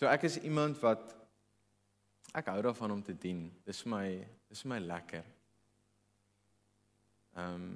So 0.00 0.08
ek 0.08 0.26
is 0.28 0.38
iemand 0.44 0.80
wat 0.84 1.12
ek 2.36 2.48
hou 2.52 2.60
daarvan 2.64 2.96
om 2.96 3.02
te 3.04 3.14
dien. 3.16 3.46
Dis 3.64 3.84
my 3.88 4.06
dis 4.48 4.64
my 4.68 4.80
lekker. 4.82 5.24
Ehm 7.36 7.60
um, 7.60 7.68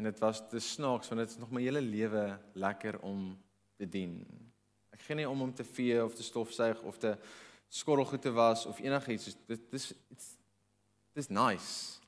en 0.00 0.06
dit 0.06 0.20
was 0.22 0.38
te 0.48 0.60
snaaks 0.62 1.08
want 1.10 1.20
dit 1.20 1.30
is 1.30 1.36
nog 1.36 1.50
my 1.52 1.60
hele 1.60 1.80
lewe 1.82 2.22
lekker 2.52 3.00
om 3.04 3.34
te 3.76 3.88
dien. 3.88 4.14
Ek 4.94 5.02
gee 5.04 5.18
nie 5.18 5.28
om 5.28 5.42
om 5.42 5.52
te 5.54 5.66
vee 5.66 5.98
of 6.04 6.14
te 6.14 6.24
stofsuig 6.24 6.80
of 6.88 6.96
te 6.98 7.16
skorrelgoed 7.68 8.22
te 8.22 8.32
was 8.32 8.64
of 8.66 8.80
enigiets. 8.80 9.34
Dit 9.46 9.66
dis 9.70 9.92
dis 11.12 11.28
nice. 11.28 11.99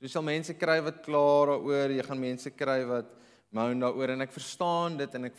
So 0.00 0.08
sal 0.12 0.24
mense 0.26 0.54
kry 0.60 0.80
wat 0.84 1.00
klaar 1.04 1.54
daaroor, 1.54 1.94
jy 1.96 2.04
gaan 2.04 2.20
mense 2.20 2.52
kry 2.52 2.80
wat 2.88 3.12
moan 3.56 3.80
daaroor 3.80 4.12
en 4.12 4.26
ek 4.26 4.34
verstaan 4.34 4.98
dit 5.00 5.14
en 5.16 5.30
ek 5.30 5.38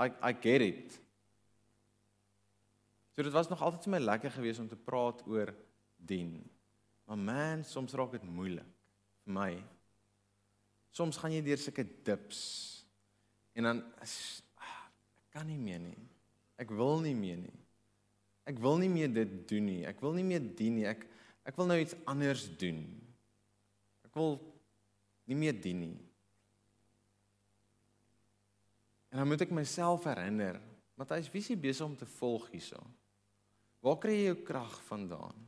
I 0.00 0.08
I 0.30 0.32
get 0.36 0.64
it. 0.64 0.98
So 3.16 3.24
dit 3.24 3.32
was 3.32 3.48
nog 3.48 3.62
altyd 3.62 3.88
vir 3.88 3.94
my 3.96 4.02
lekker 4.04 4.32
geweest 4.36 4.62
om 4.62 4.68
te 4.68 4.78
praat 4.78 5.22
oor 5.28 5.52
dien. 5.96 6.38
Maar 7.08 7.18
man, 7.18 7.64
soms 7.64 7.96
raak 7.96 8.14
dit 8.16 8.24
moeilik 8.24 8.68
vir 9.24 9.34
my. 9.36 9.50
Soms 10.96 11.18
gaan 11.20 11.34
jy 11.34 11.42
deur 11.44 11.60
sulke 11.60 11.84
dips 12.06 12.40
en 13.56 13.66
dan 13.66 13.82
ek 14.00 14.14
kan 15.34 15.48
nie 15.48 15.58
meer 15.58 15.80
nie. 15.82 15.98
Ek 16.60 16.70
wil 16.76 17.00
nie 17.04 17.16
meer 17.16 17.38
nie. 17.40 17.58
Ek 18.48 18.58
wil 18.60 18.80
nie 18.80 18.90
meer 18.92 19.10
dit 19.12 19.36
doen 19.48 19.68
nie. 19.68 19.82
Ek 19.88 20.00
wil 20.02 20.16
nie 20.16 20.26
meer 20.26 20.42
dien 20.56 20.76
nie. 20.80 20.88
Ek 20.88 21.06
ek 21.48 21.56
wil 21.56 21.70
nou 21.70 21.78
iets 21.80 21.96
anders 22.08 22.44
doen. 22.60 22.82
Ek 24.10 24.18
wil 24.18 24.40
nie 25.30 25.38
meer 25.38 25.54
dien 25.54 25.84
nie. 25.84 25.98
En 29.10 29.22
dan 29.22 29.30
moet 29.30 29.44
ek 29.46 29.54
myself 29.54 30.08
herinner, 30.10 30.58
Matthys, 30.98 31.30
wie 31.30 31.42
is 31.42 31.62
besig 31.62 31.86
om 31.86 31.94
te 31.98 32.08
volg 32.18 32.48
hierso? 32.50 32.82
Waar 33.80 34.00
kry 34.02 34.16
jy 34.18 34.26
jou 34.32 34.40
krag 34.50 34.74
vandaan? 34.88 35.46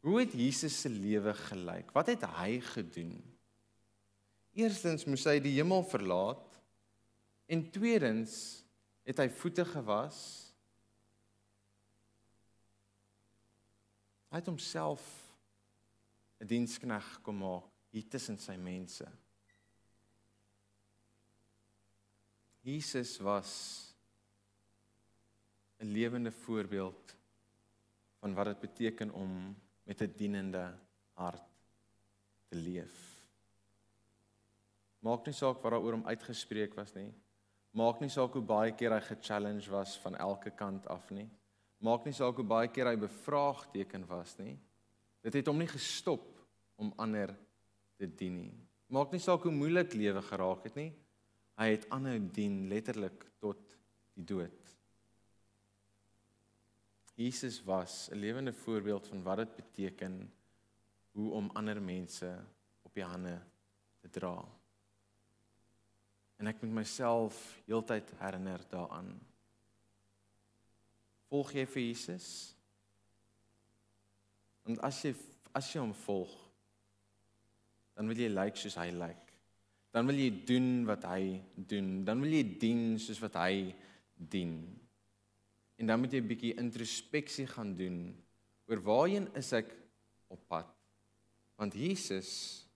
Hoe 0.00 0.16
het 0.22 0.32
Jesus 0.32 0.80
se 0.80 0.88
lewe 0.88 1.34
gelyk? 1.36 1.92
Wat 1.92 2.08
het 2.08 2.24
hy 2.38 2.58
gedoen? 2.72 3.18
Eerstens 4.56 5.04
moes 5.04 5.26
hy 5.28 5.36
die 5.44 5.54
hemel 5.58 5.84
verlaat 5.86 6.56
en 7.48 7.68
tweedens 7.72 8.64
het 9.08 9.20
hy 9.20 9.28
voete 9.36 9.68
gewas. 9.68 10.18
Hy 14.32 14.40
het 14.40 14.50
homself 14.50 15.04
'n 16.40 16.46
dienskneg 16.46 17.20
kom 17.22 17.36
maak 17.42 17.66
hier 17.90 18.08
tussen 18.08 18.38
sy 18.38 18.56
mense. 18.56 19.06
Jesus 22.62 23.18
was 23.18 23.50
'n 25.80 25.92
lewende 25.92 26.32
voorbeeld 26.32 27.16
van 28.20 28.34
wat 28.34 28.46
dit 28.46 28.60
beteken 28.60 29.10
om 29.10 29.56
met 29.82 30.02
'n 30.02 30.12
dienende 30.16 30.78
hart 31.12 31.48
te 32.48 32.56
leef. 32.56 33.18
Maak 34.98 35.26
nie 35.26 35.34
saak 35.34 35.62
wat 35.62 35.72
daaroor 35.72 35.92
hom 35.92 36.06
uitgespreek 36.06 36.74
was 36.74 36.94
nie. 36.94 37.14
Maak 37.70 38.00
nie 38.00 38.10
saak 38.10 38.32
hoe 38.32 38.42
baie 38.42 38.72
keer 38.72 38.92
hy 38.92 39.00
ge-challenge 39.00 39.70
was 39.70 39.98
van 39.98 40.16
elke 40.16 40.50
kant 40.50 40.86
af 40.86 41.10
nie. 41.10 41.28
Maak 41.78 42.04
nie 42.04 42.12
saak 42.12 42.36
hoe 42.36 42.44
baie 42.44 42.68
keer 42.68 42.86
hy 42.86 42.96
bevraagteken 42.96 44.06
was 44.06 44.36
nie. 44.38 44.58
Dit 45.22 45.34
het 45.34 45.46
hom 45.50 45.58
nie 45.58 45.70
gestop 45.70 46.26
om 46.78 46.92
ander 46.96 47.34
te 47.98 48.06
dien 48.06 48.36
nie. 48.42 48.56
Maak 48.88 49.12
nie 49.12 49.20
saak 49.20 49.44
hoe 49.44 49.52
moeilik 49.52 49.92
lewe 49.98 50.22
geraak 50.24 50.64
het 50.64 50.78
nie. 50.78 50.90
Hy 51.58 51.68
het 51.74 51.88
aanhou 51.92 52.18
dien 52.32 52.68
letterlik 52.70 53.26
tot 53.42 53.74
die 54.14 54.24
dood. 54.24 54.74
Jesus 57.18 57.60
was 57.66 58.08
'n 58.10 58.16
lewende 58.16 58.52
voorbeeld 58.52 59.06
van 59.06 59.22
wat 59.22 59.36
dit 59.36 59.56
beteken 59.56 60.32
hoe 61.12 61.32
om 61.32 61.50
ander 61.50 61.82
mense 61.82 62.44
op 62.82 62.94
die 62.94 63.04
hande 63.04 63.40
te 64.00 64.08
dra. 64.10 64.44
En 66.36 66.46
ek 66.46 66.62
moet 66.62 66.70
myself 66.70 67.62
heeltyd 67.66 68.12
herinner 68.18 68.62
daaraan. 68.70 69.20
Volg 71.28 71.52
jy 71.52 71.66
vir 71.66 71.82
Jesus? 71.82 72.57
Want 74.68 74.82
as 74.84 75.00
jy 75.06 75.14
as 75.56 75.72
jy 75.72 75.80
hom 75.80 75.94
volg, 76.04 76.34
dan 77.96 78.06
wil 78.06 78.20
jy 78.20 78.28
lyk 78.28 78.52
like 78.52 78.60
soos 78.60 78.76
hy 78.78 78.90
lyk. 78.92 79.00
Like. 79.00 79.28
Dan 79.96 80.06
wil 80.06 80.20
jy 80.20 80.28
doen 80.46 80.68
wat 80.86 81.06
hy 81.08 81.40
doen. 81.56 81.88
Dan 82.06 82.20
wil 82.22 82.36
jy 82.36 82.44
dien 82.60 82.82
soos 83.00 83.18
wat 83.24 83.38
hy 83.40 83.72
dien. 84.14 84.60
En 85.80 85.90
dan 85.90 86.00
moet 86.00 86.12
jy 86.12 86.20
'n 86.20 86.28
bietjie 86.28 86.58
introspeksie 86.60 87.46
gaan 87.46 87.74
doen 87.74 88.14
oor 88.68 88.80
waarheen 88.82 89.28
is 89.34 89.52
ek 89.52 89.72
op 90.28 90.40
pad? 90.48 90.68
Want 91.56 91.74
Jesus 91.74 92.66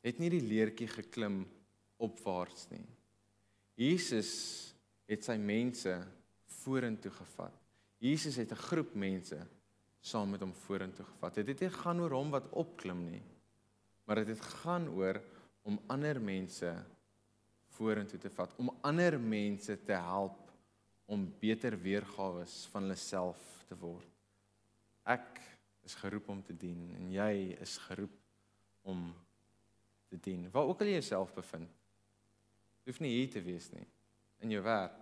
het 0.00 0.18
nie 0.18 0.30
die 0.30 0.46
leertjie 0.46 0.88
geklim 0.88 1.44
opwaarts 1.98 2.68
nie. 2.70 2.86
Jesus 3.76 4.72
het 5.08 5.24
sy 5.24 5.36
mense 5.36 5.92
vorentoe 6.62 7.10
gevat. 7.10 7.56
Jesus 7.98 8.36
het 8.36 8.52
'n 8.52 8.64
groep 8.68 8.94
mense 8.94 9.46
saam 10.00 10.32
met 10.32 10.40
hom 10.40 10.52
vorentoe 10.64 11.04
gevat. 11.04 11.40
Dit 11.40 11.52
het 11.52 11.66
nie 11.66 11.74
gaan 11.74 12.00
oor 12.00 12.16
hom 12.16 12.32
wat 12.32 12.48
opklim 12.56 13.04
nie, 13.10 13.22
maar 14.04 14.22
dit 14.22 14.32
het, 14.32 14.40
het 14.40 14.60
gaan 14.64 14.88
oor 14.96 15.20
om 15.68 15.78
ander 15.92 16.20
mense 16.20 16.72
vorentoe 17.76 18.18
te 18.20 18.30
vat, 18.32 18.54
om 18.58 18.72
ander 18.86 19.18
mense 19.20 19.76
te 19.86 19.96
help 19.96 20.48
om 21.10 21.26
beter 21.40 21.76
weergawe 21.80 22.44
van 22.72 22.86
hulle 22.86 22.98
self 22.98 23.40
te 23.68 23.76
word. 23.78 24.08
Ek 25.10 25.40
is 25.86 25.96
geroep 25.98 26.28
om 26.30 26.42
te 26.44 26.54
dien 26.54 26.90
en 26.96 27.10
jy 27.12 27.56
is 27.60 27.76
geroep 27.88 28.16
om 28.88 29.08
te 30.10 30.18
dien. 30.22 30.46
Waar 30.52 30.70
ook 30.70 30.82
al 30.82 30.90
jy 30.90 30.98
jouself 31.00 31.32
bevind. 31.34 31.70
Hoef 32.86 33.00
nie 33.02 33.12
hier 33.16 33.30
te 33.32 33.42
wees 33.44 33.68
nie. 33.74 33.86
In 34.44 34.54
jou 34.54 34.62
werk, 34.64 34.96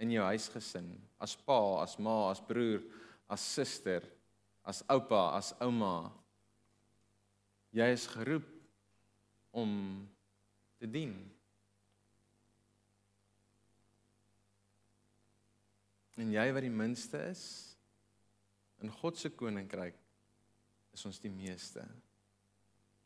in 0.00 0.12
jou 0.14 0.24
huisgesin, 0.24 0.90
as 1.20 1.36
pa, 1.36 1.58
as 1.82 1.96
ma, 2.00 2.30
as 2.30 2.42
broer, 2.44 2.82
as 3.30 3.40
suster, 3.54 4.02
as 4.66 4.82
oupa, 4.90 5.30
as 5.38 5.52
ouma. 5.62 6.10
Jy 7.70 7.86
is 7.94 8.08
geroep 8.10 8.48
om 9.54 9.72
te 10.82 10.90
dien. 10.90 11.14
En 16.18 16.34
jy 16.34 16.46
wat 16.52 16.66
die 16.66 16.74
minste 16.74 17.22
is 17.30 17.44
in 18.82 18.90
God 19.00 19.18
se 19.20 19.30
koninkryk 19.30 19.96
is 20.96 21.04
ons 21.06 21.20
die 21.22 21.30
meeste. 21.32 21.84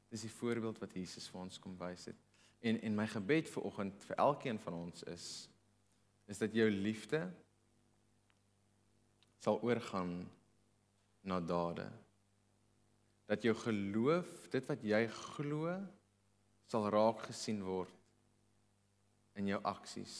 Dis 0.09 0.25
die 0.25 0.33
voorbeeld 0.33 0.79
wat 0.81 0.95
Jesus 0.97 1.27
vir 1.29 1.43
ons 1.45 1.61
kom 1.61 1.75
wys 1.81 2.09
het. 2.11 2.21
En 2.65 2.81
en 2.81 2.97
my 2.97 3.07
gebed 3.11 3.51
vir 3.53 3.67
oggend 3.69 4.07
vir 4.09 4.23
elkeen 4.25 4.61
van 4.63 4.81
ons 4.87 5.05
is 5.13 5.27
is 6.33 6.39
dat 6.41 6.55
jou 6.57 6.71
liefde 6.73 7.21
sal 9.45 9.61
oorgaan 9.61 10.23
na 11.29 11.41
dade. 11.41 11.85
Dat 13.29 13.45
jou 13.45 13.55
geloof, 13.57 14.49
dit 14.53 14.65
wat 14.69 14.85
jy 14.85 15.03
glo, 15.13 15.75
sal 16.69 16.89
raak 16.93 17.27
gesien 17.29 17.61
word 17.65 17.93
in 19.37 19.51
jou 19.53 19.61
aksies. 19.69 20.17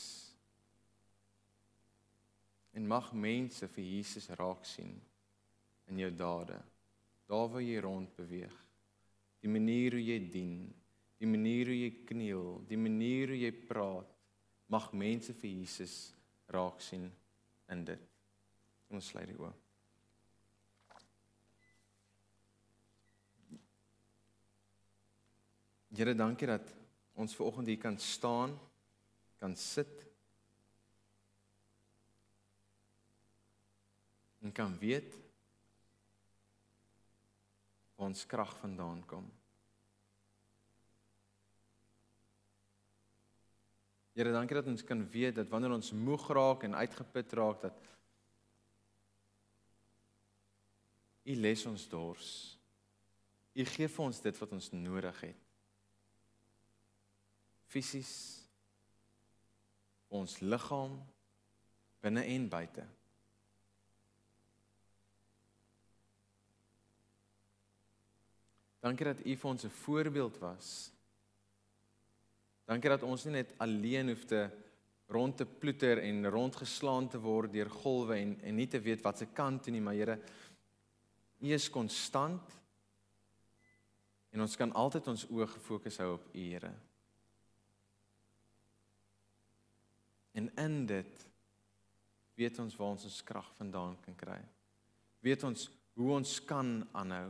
En 2.77 2.89
mag 2.91 3.13
mense 3.17 3.69
vir 3.77 3.85
Jesus 3.95 4.29
raak 4.37 4.65
sien 4.69 4.93
in 5.89 6.01
jou 6.05 6.11
dade. 6.13 6.59
Daar 7.31 7.49
waar 7.53 7.65
jy 7.65 7.81
rond 7.81 8.11
beweeg. 8.19 8.57
Die 9.41 9.53
manier 9.53 9.97
hoe 9.97 10.05
jy 10.05 10.19
dien, 10.33 10.57
die 11.21 11.29
manier 11.29 11.71
hoe 11.71 11.77
jy 11.79 11.93
kniel, 12.09 12.49
die 12.69 12.81
manier 12.81 13.33
hoe 13.33 13.39
jy 13.41 13.53
praat, 13.69 14.11
mag 14.73 14.91
mense 14.97 15.33
vir 15.37 15.53
Jesus 15.61 15.95
raak 16.53 16.83
sien 16.83 17.07
in 17.73 17.85
dit. 17.89 18.14
Ons 18.95 19.09
sluit 19.11 19.27
die 19.27 19.35
oë. 19.35 19.51
Here, 25.95 26.15
dankie 26.19 26.47
dat 26.51 26.71
ons 27.19 27.35
ver 27.35 27.47
oggend 27.47 27.71
hier 27.71 27.79
kan 27.83 27.97
staan, 28.03 28.55
kan 29.39 29.55
sit 29.59 30.03
en 34.45 34.53
kan 34.55 34.75
weet 34.79 35.15
waar 37.95 38.11
ons 38.11 38.27
krag 38.29 38.53
vandaan 38.61 39.01
kom. 39.11 39.27
Here, 44.15 44.35
dankie 44.35 44.59
dat 44.59 44.71
ons 44.71 44.87
kan 44.87 45.03
weet 45.15 45.39
dat 45.39 45.51
wanneer 45.51 45.75
ons 45.75 45.95
moeg 45.95 46.27
raak 46.35 46.67
en 46.67 46.79
uitgeput 46.79 47.39
raak 47.39 47.63
dat 47.67 47.94
U 51.25 51.35
les 51.41 51.67
ons 51.67 51.89
dors. 51.89 52.31
U 53.55 53.65
gee 53.65 53.89
vir 53.89 54.05
ons 54.05 54.21
dit 54.21 54.41
wat 54.43 54.53
ons 54.53 54.71
nodig 54.75 55.21
het. 55.25 55.41
Fisies 57.71 58.13
ons 60.15 60.37
liggaam 60.45 60.99
binne 62.05 62.23
en 62.35 62.49
buite. 62.51 62.85
Dankie 68.85 69.09
dat 69.09 69.23
U 69.25 69.37
vir 69.37 69.51
ons 69.51 69.65
'n 69.65 69.71
voorbeeld 69.71 70.39
was. 70.39 70.93
Dankie 72.69 72.91
dat 72.91 73.03
ons 73.03 73.25
nie 73.25 73.33
net 73.33 73.55
alleen 73.59 74.09
hoef 74.09 74.25
te 74.25 74.51
rond 75.07 75.37
te 75.37 75.47
ploeter 75.47 75.99
en 75.99 76.31
rondgeslaan 76.31 77.09
te 77.09 77.19
word 77.19 77.53
deur 77.53 77.71
golwe 77.71 78.17
en 78.17 78.41
en 78.41 78.57
nie 78.57 78.69
te 78.69 78.81
weet 78.81 79.03
wat 79.05 79.19
se 79.19 79.27
kant 79.27 79.63
toe 79.63 79.73
nie, 79.73 79.81
maar 79.81 79.95
Here, 79.95 80.19
U 81.45 81.53
is 81.53 81.69
konstant. 81.71 82.57
En 84.33 84.43
ons 84.43 84.57
kan 84.57 84.73
altyd 84.73 85.13
ons 85.13 85.27
oë 85.29 85.47
gefokus 85.53 86.01
hou 86.03 86.15
op 86.17 86.27
U, 86.33 86.41
Here. 86.41 86.73
En 90.35 90.51
in 90.59 90.81
dit 90.91 91.29
weet 92.35 92.59
ons 92.59 92.75
waar 92.81 92.97
ons 92.97 93.07
ons 93.07 93.23
krag 93.23 93.53
vandaan 93.61 93.95
kan 94.03 94.17
kry. 94.19 94.41
Weet 95.23 95.45
ons 95.47 95.69
hoe 95.95 96.11
ons 96.17 96.39
kan 96.49 96.81
aanhou 96.91 97.29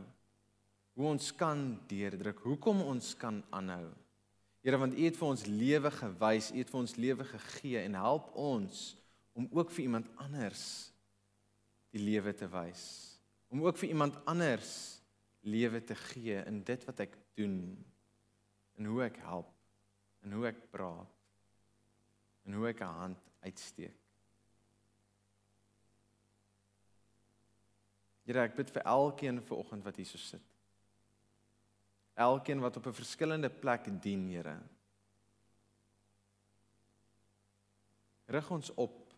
hoe 0.95 1.07
ons 1.11 1.31
kan 1.35 1.61
deurdruk, 1.89 2.39
hoekom 2.47 2.81
ons 2.87 3.11
kan 3.19 3.41
aanhou. 3.55 3.89
Here, 4.63 4.79
want 4.81 4.95
U 4.95 5.03
het 5.03 5.17
vir 5.19 5.27
ons 5.27 5.43
lewe 5.45 5.91
gewys, 5.93 6.51
U 6.53 6.61
het 6.61 6.71
vir 6.71 6.81
ons 6.81 6.95
lewe 6.97 7.27
gegee 7.27 7.83
en 7.83 7.97
help 7.99 8.31
ons 8.39 8.85
om 9.35 9.49
ook 9.51 9.73
vir 9.75 9.85
iemand 9.85 10.07
anders 10.23 10.63
die 11.91 12.01
lewe 12.01 12.31
te 12.35 12.47
wys. 12.49 12.85
Om 13.55 13.63
ook 13.63 13.77
vir 13.79 13.87
iemand 13.87 14.17
anders 14.25 14.99
lewe 15.39 15.79
te 15.83 15.95
gee 15.95 16.41
in 16.43 16.57
dit 16.67 16.81
wat 16.83 16.99
ek 16.99 17.13
doen, 17.39 17.85
in 18.75 18.87
hoe 18.91 19.05
ek 19.05 19.15
help, 19.23 19.53
in 20.27 20.33
hoe 20.35 20.49
ek 20.49 20.57
praat, 20.73 21.13
in 22.43 22.57
hoe 22.57 22.67
ek 22.67 22.81
'n 22.83 22.97
hand 22.99 23.21
uitsteek. 23.47 23.95
Here, 28.25 28.43
ek 28.43 28.55
bid 28.55 28.73
vir 28.75 28.83
elkeen 28.83 29.39
vanoggend 29.41 29.83
wat 29.87 29.95
hier 29.95 30.05
so 30.05 30.17
sit. 30.17 30.43
Elkeen 32.13 32.59
wat 32.59 32.75
op 32.77 32.87
'n 32.87 32.99
verskillende 32.99 33.49
plek 33.49 33.87
dien, 34.01 34.27
Here. 34.27 34.59
Rig 38.27 38.51
ons 38.51 38.73
op. 38.73 39.13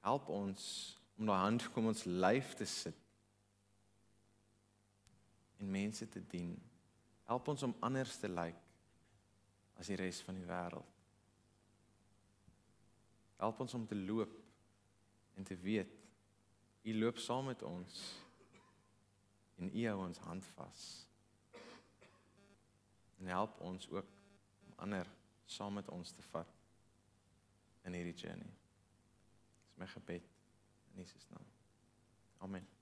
Help 0.00 0.28
ons 0.28 0.95
om 1.16 1.28
daai 1.28 1.40
hand 1.40 1.66
kom 1.72 1.88
ons 1.92 2.04
lyf 2.04 2.54
te 2.58 2.66
sit 2.68 3.02
en 5.56 5.70
mense 5.72 6.08
te 6.12 6.20
dien. 6.20 6.52
Help 7.26 7.48
ons 7.48 7.64
om 7.64 7.74
anders 7.80 8.18
te 8.20 8.28
lyk 8.28 8.58
as 9.80 9.88
die 9.90 9.96
res 9.98 10.20
van 10.24 10.36
die 10.36 10.48
wêreld. 10.48 10.92
Help 13.40 13.60
ons 13.64 13.74
om 13.76 13.86
te 13.88 13.96
loop 13.96 14.32
en 15.36 15.44
te 15.44 15.56
weet 15.60 15.92
U 16.86 16.92
loop 16.94 17.18
saam 17.18 17.48
met 17.50 17.64
ons 17.66 17.96
en 19.58 19.72
U 19.72 19.86
hou 19.88 19.96
ons 20.04 20.22
hand 20.28 20.44
vas. 20.54 20.84
En 23.18 23.32
help 23.32 23.58
ons 23.64 23.88
ook 23.90 24.14
om 24.68 24.78
ander 24.86 25.10
saam 25.50 25.74
met 25.80 25.88
ons 25.90 26.14
te 26.14 26.22
vat 26.30 26.54
in 27.88 27.96
hierdie 27.96 28.14
journey. 28.14 28.52
Dis 29.66 29.80
my 29.80 29.90
gebed 29.90 30.35
in 30.96 31.04
Jesus 31.04 31.26
naam. 31.32 31.44
Amen. 32.42 32.75